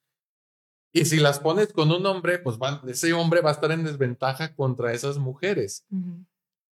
[0.92, 4.54] Y si las pones con un hombre, pues ese hombre va a estar en desventaja
[4.54, 5.84] contra esas mujeres.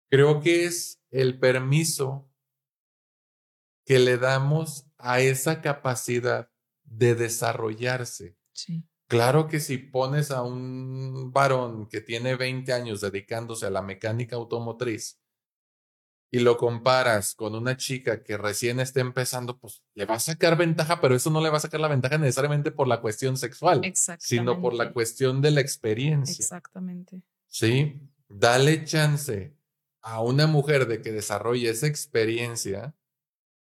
[0.10, 2.30] Creo que es el permiso
[3.86, 6.50] que le damos a esa capacidad
[6.84, 8.38] de desarrollarse.
[8.52, 8.84] Sí.
[9.14, 14.36] Claro que si pones a un varón que tiene 20 años dedicándose a la mecánica
[14.38, 15.20] automotriz
[16.32, 20.58] y lo comparas con una chica que recién está empezando, pues le va a sacar
[20.58, 23.84] ventaja, pero eso no le va a sacar la ventaja necesariamente por la cuestión sexual,
[24.18, 26.42] sino por la cuestión de la experiencia.
[26.42, 27.22] Exactamente.
[27.46, 29.56] Sí, dale chance
[30.02, 32.96] a una mujer de que desarrolle esa experiencia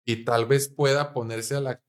[0.05, 1.83] y tal vez pueda ponerse a la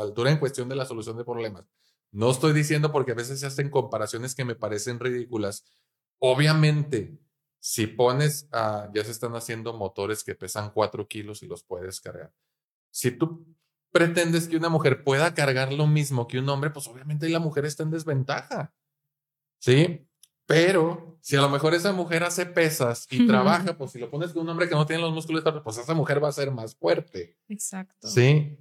[0.00, 1.66] altura en cuestión de la solución de problemas.
[2.14, 5.64] No estoy diciendo porque a veces se hacen comparaciones que me parecen ridículas.
[6.20, 7.18] Obviamente,
[7.58, 12.00] si pones, a, ya se están haciendo motores que pesan 4 kilos y los puedes
[12.00, 12.32] cargar.
[12.92, 13.44] Si tú
[13.90, 17.64] pretendes que una mujer pueda cargar lo mismo que un hombre, pues obviamente la mujer
[17.64, 18.72] está en desventaja.
[19.58, 20.06] ¿Sí?
[20.46, 24.32] Pero si a lo mejor esa mujer hace pesas y trabaja, pues si lo pones
[24.32, 26.76] con un hombre que no tiene los músculos, pues esa mujer va a ser más
[26.76, 27.36] fuerte.
[27.48, 28.06] Exacto.
[28.06, 28.56] Sí.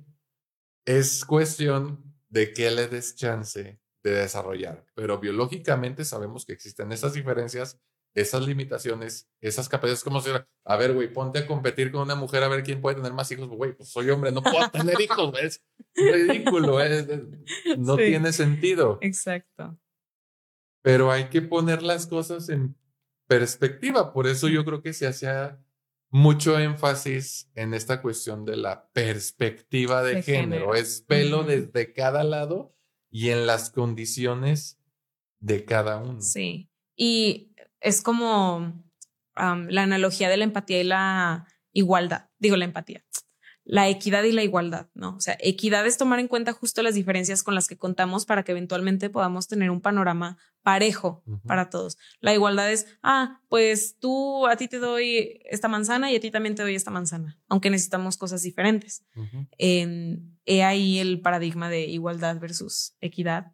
[0.85, 4.85] Es cuestión de que le des chance de desarrollar.
[4.95, 7.79] Pero biológicamente sabemos que existen esas diferencias,
[8.15, 10.03] esas limitaciones, esas capacidades.
[10.03, 10.31] Como si,
[10.65, 13.31] a ver, güey, ponte a competir con una mujer a ver quién puede tener más
[13.31, 13.47] hijos.
[13.47, 15.33] Güey, pues soy hombre, no puedo tener hijos.
[15.37, 15.61] Es
[15.95, 16.79] ridículo,
[17.77, 18.97] no tiene sentido.
[19.01, 19.77] Exacto
[20.83, 22.75] pero hay que poner las cosas en
[23.27, 24.13] perspectiva.
[24.13, 25.59] Por eso yo creo que se hacía
[26.13, 30.75] mucho énfasis en esta cuestión de la perspectiva de, género.
[30.75, 32.77] Es pelo desde cada lado
[33.09, 34.79] y en las condiciones
[35.39, 36.21] de cada uno.
[36.21, 36.69] Sí.
[36.95, 38.83] Y es como
[39.35, 42.29] la analogía de la empatía y la igualdad.
[42.37, 43.03] Digo, la empatía
[43.65, 45.15] la equidad y la igualdad, ¿no?
[45.15, 48.43] O sea, equidad es tomar en cuenta justo las diferencias con las que contamos para
[48.43, 51.97] que eventualmente podamos tener un panorama parejo para todos.
[52.19, 56.29] La igualdad es, ah, pues tú, a ti te doy esta manzana y a ti
[56.29, 59.05] también te doy esta manzana, aunque necesitamos cosas diferentes.
[59.57, 63.53] he ahí el paradigma de igualdad versus equidad.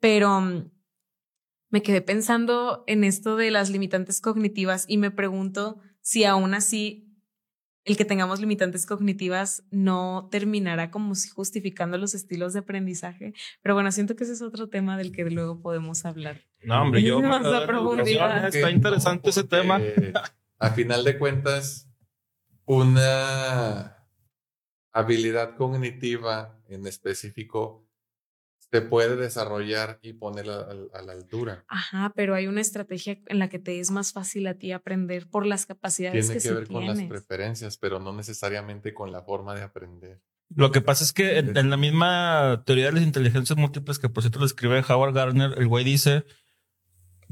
[0.00, 0.70] Pero mm,
[1.70, 7.05] me quedé pensando en esto de las limitantes cognitivas y me pregunto si aún así
[7.86, 13.32] el que tengamos limitantes cognitivas no terminará como si justificando los estilos de aprendizaje.
[13.62, 16.42] Pero bueno, siento que ese es otro tema del que luego podemos hablar.
[16.64, 17.20] No, hombre, yo...
[18.48, 19.80] Está interesante ese tema.
[20.58, 21.88] a final de cuentas,
[22.64, 24.04] una
[24.92, 27.85] habilidad cognitiva en específico
[28.72, 31.64] se puede desarrollar y poner a, la altura.
[31.68, 35.28] Ajá, pero hay una estrategia en la que te es más fácil a ti aprender
[35.28, 39.22] por las capacidades Tiene que, que ver con las preferencias, pero no necesariamente con la
[39.22, 40.20] forma de aprender.
[40.54, 44.22] Lo que pasa es que en, la misma teoría de las inteligencias múltiples, que por
[44.22, 46.24] cierto lo escribe Howard Gardner, el güey dice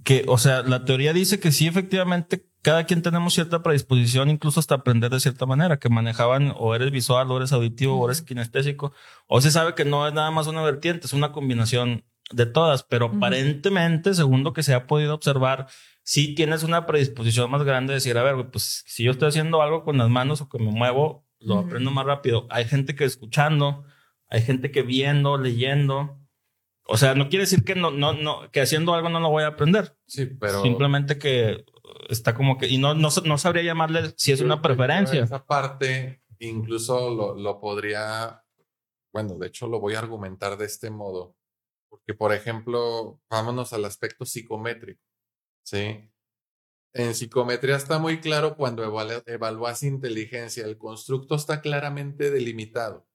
[0.03, 4.59] que, o sea, la teoría dice que sí, efectivamente, cada quien tenemos cierta predisposición, incluso
[4.59, 8.23] hasta aprender de cierta manera, que manejaban o eres visual, o eres auditivo, o eres
[8.23, 8.93] kinestésico,
[9.27, 12.83] o se sabe que no es nada más una vertiente, es una combinación de todas,
[12.83, 15.67] pero aparentemente, según lo que se ha podido observar,
[16.03, 19.61] sí tienes una predisposición más grande de decir, a ver, pues si yo estoy haciendo
[19.61, 22.47] algo con las manos o que me muevo, lo aprendo más rápido.
[22.49, 23.85] Hay gente que escuchando,
[24.29, 26.19] hay gente que viendo, leyendo.
[26.87, 29.45] O sea, no quiere decir que no, no, no, que haciendo algo no lo voy
[29.45, 29.99] a aprender.
[30.07, 30.62] Sí, pero.
[30.62, 31.67] Simplemente que
[32.09, 35.22] está como que, y no, no, no sabría llamarle si es una preferencia.
[35.22, 38.45] Esa parte incluso lo, lo podría,
[39.12, 41.37] bueno, de hecho lo voy a argumentar de este modo,
[41.89, 45.03] porque por ejemplo, vámonos al aspecto psicométrico,
[45.64, 46.11] ¿sí?
[46.93, 48.85] En psicometría está muy claro cuando
[49.26, 53.09] evalúas inteligencia, el constructo está claramente delimitado.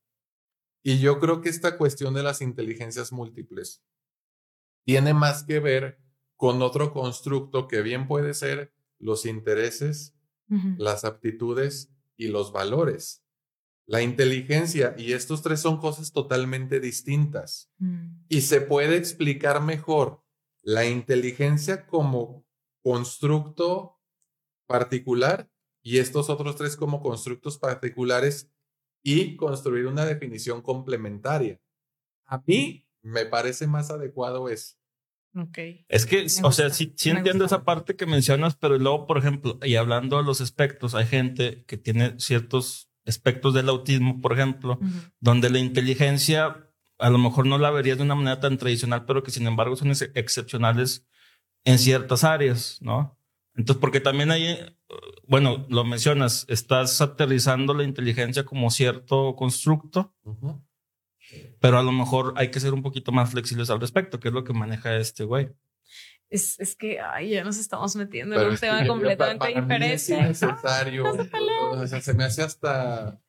[0.83, 3.83] Y yo creo que esta cuestión de las inteligencias múltiples
[4.85, 5.99] tiene más que ver
[6.39, 10.15] con otro constructo que bien puede ser los intereses,
[10.77, 13.25] las aptitudes y los valores.
[13.85, 17.69] La inteligencia y estos tres son cosas totalmente distintas.
[17.77, 18.21] Mm.
[18.29, 20.23] Y se puede explicar mejor
[20.61, 22.45] la inteligencia como
[22.81, 23.99] constructo
[24.65, 28.49] particular y estos otros tres como constructos particulares
[29.03, 31.59] y construir una definición complementaria.
[32.25, 34.47] A mí me parece más adecuado
[35.33, 35.85] eso.
[35.87, 39.75] Es que, o sea, sí, entiendo esa parte que mencionas, pero luego, por ejemplo, y
[39.75, 44.79] hablando de los espectros, hay gente que tiene ciertos aspectos del autismo, por ejemplo,
[45.19, 46.65] donde la inteligencia
[46.99, 49.75] a lo mejor no la verías de una manera tan tradicional, pero que sin embargo
[49.75, 51.07] son excepcionales
[51.63, 53.17] en ciertas áreas, ¿no?
[53.55, 54.57] Entonces, porque también hay,
[55.27, 60.13] bueno, lo mencionas, estás aterrizando la inteligencia como cierto constructo,
[61.59, 64.33] pero a lo mejor hay que ser un poquito más flexibles al respecto, que es
[64.33, 65.49] lo que maneja este güey.
[66.29, 69.93] Es, es que ay, ya nos estamos metiendo en un tema completamente diferente.
[69.93, 71.05] es necesario.
[71.71, 73.19] o sea, se me hace hasta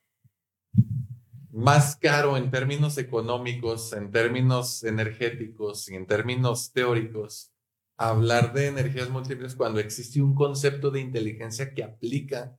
[1.51, 7.53] más caro en términos económicos, en términos energéticos y en términos teóricos
[7.97, 12.57] hablar de energías múltiples cuando existe un concepto de inteligencia que aplica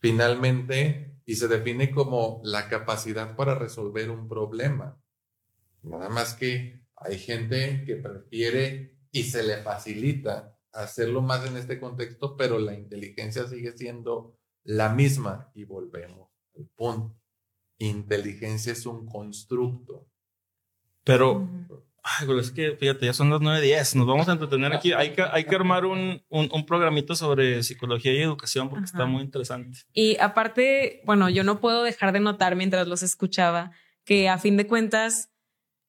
[0.00, 5.00] finalmente y se define como la capacidad para resolver un problema.
[5.82, 11.78] Nada más que hay gente que prefiere y se le facilita hacerlo más en este
[11.78, 17.16] contexto, pero la inteligencia sigue siendo la misma y volvemos al punto.
[17.78, 20.08] Inteligencia es un constructo.
[21.04, 21.46] Pero
[22.06, 23.94] Ay, es que fíjate, ya son las 9.10.
[23.94, 24.92] Nos vamos a entretener aquí.
[24.92, 29.22] Hay que, hay que armar un, un, programito sobre psicología y educación porque está muy
[29.22, 29.78] interesante.
[29.94, 33.72] Y aparte, bueno, yo no puedo dejar de notar mientras los escuchaba
[34.04, 35.30] que a fin de cuentas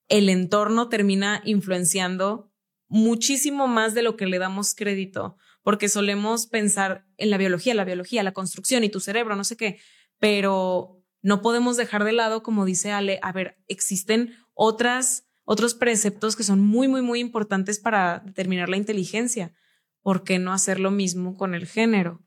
[0.08, 2.50] el entorno termina influenciando
[2.88, 7.84] muchísimo más de lo que le damos crédito, porque solemos pensar en la biología, la
[7.84, 9.80] biología, la construcción y tu cerebro, no sé qué,
[10.20, 16.36] pero no podemos dejar de lado, como dice Ale, a ver, existen otras, otros preceptos
[16.36, 19.54] que son muy, muy, muy importantes para determinar la inteligencia.
[20.02, 22.22] ¿Por qué no hacer lo mismo con el género?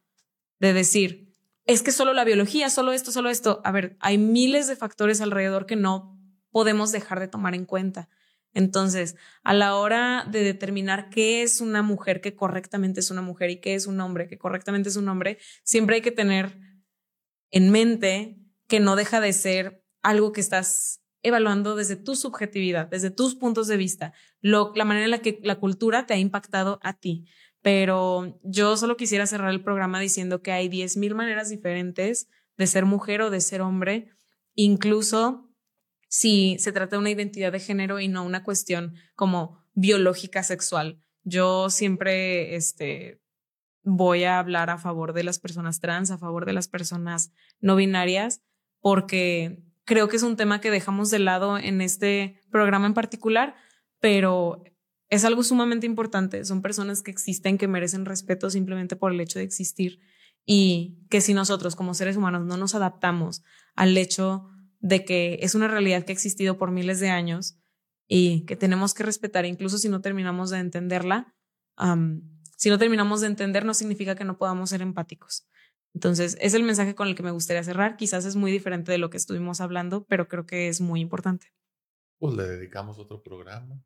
[0.58, 1.34] De decir,
[1.64, 3.60] es que solo la biología, solo esto, solo esto.
[3.64, 6.18] A ver, hay miles de factores alrededor que no
[6.50, 8.08] podemos dejar de tomar en cuenta.
[8.54, 13.50] Entonces, a la hora de determinar qué es una mujer que correctamente es una mujer
[13.50, 16.58] y qué es un hombre que correctamente es un hombre, siempre hay que tener
[17.50, 23.10] en mente que no deja de ser algo que estás evaluando desde tu subjetividad, desde
[23.10, 26.94] tus puntos de vista, la manera en la que la cultura te ha impactado a
[26.94, 27.26] ti.
[27.62, 32.84] Pero yo solo quisiera cerrar el programa diciendo que hay 10.000 maneras diferentes de ser
[32.84, 34.10] mujer o de ser hombre,
[34.54, 35.48] incluso
[36.08, 41.00] si se trata de una identidad de género y no una cuestión como biológica sexual.
[41.24, 43.20] Yo siempre este,
[43.82, 47.76] voy a hablar a favor de las personas trans, a favor de las personas no
[47.76, 48.42] binarias,
[48.80, 53.56] porque creo que es un tema que dejamos de lado en este programa en particular,
[54.00, 54.62] pero
[55.08, 56.44] es algo sumamente importante.
[56.44, 59.98] Son personas que existen, que merecen respeto simplemente por el hecho de existir
[60.44, 63.42] y que si nosotros como seres humanos no nos adaptamos
[63.74, 67.58] al hecho de que es una realidad que ha existido por miles de años
[68.06, 71.34] y que tenemos que respetar, incluso si no terminamos de entenderla,
[72.58, 75.48] si no terminamos de entender no significa que no podamos ser empáticos.
[75.94, 77.96] Entonces, es el mensaje con el que me gustaría cerrar.
[77.96, 81.52] Quizás es muy diferente de lo que estuvimos hablando, pero creo que es muy importante.
[82.18, 83.82] Pues le dedicamos otro programa.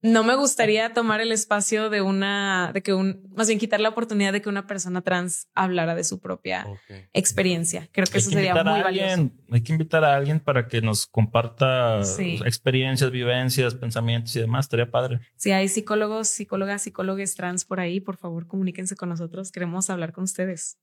[0.00, 3.88] No me gustaría tomar el espacio de una, de que un, más bien quitar la
[3.88, 6.66] oportunidad de que una persona trans hablara de su propia
[7.12, 7.88] experiencia.
[7.92, 9.30] Creo que eso sería muy valioso.
[9.50, 12.00] Hay que invitar a alguien para que nos comparta
[12.44, 14.66] experiencias, vivencias, pensamientos y demás.
[14.66, 15.20] Estaría padre.
[15.36, 19.50] Si hay psicólogos, psicólogas, psicólogos trans por ahí, por favor, comuníquense con nosotros.
[19.50, 20.78] Queremos hablar con ustedes.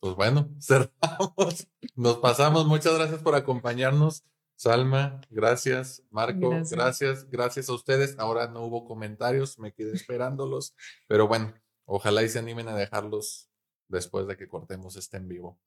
[0.00, 1.68] Pues bueno, cerramos.
[1.94, 2.66] Nos pasamos.
[2.66, 4.24] Muchas gracias por acompañarnos.
[4.56, 6.02] Salma, gracias.
[6.10, 7.28] Marco, gracias.
[7.28, 7.68] gracias.
[7.68, 8.18] a ustedes.
[8.18, 10.74] Ahora no hubo comentarios, me quedé esperándolos,
[11.06, 11.52] pero bueno,
[11.84, 13.50] ojalá y se animen a dejarlos
[13.88, 15.58] después de que cortemos este en vivo.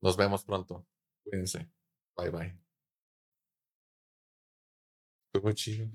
[0.00, 0.86] Nos vemos pronto.
[1.24, 1.68] Cuídense.
[2.16, 2.58] Bye bye.
[5.42, 5.88] Muy chido.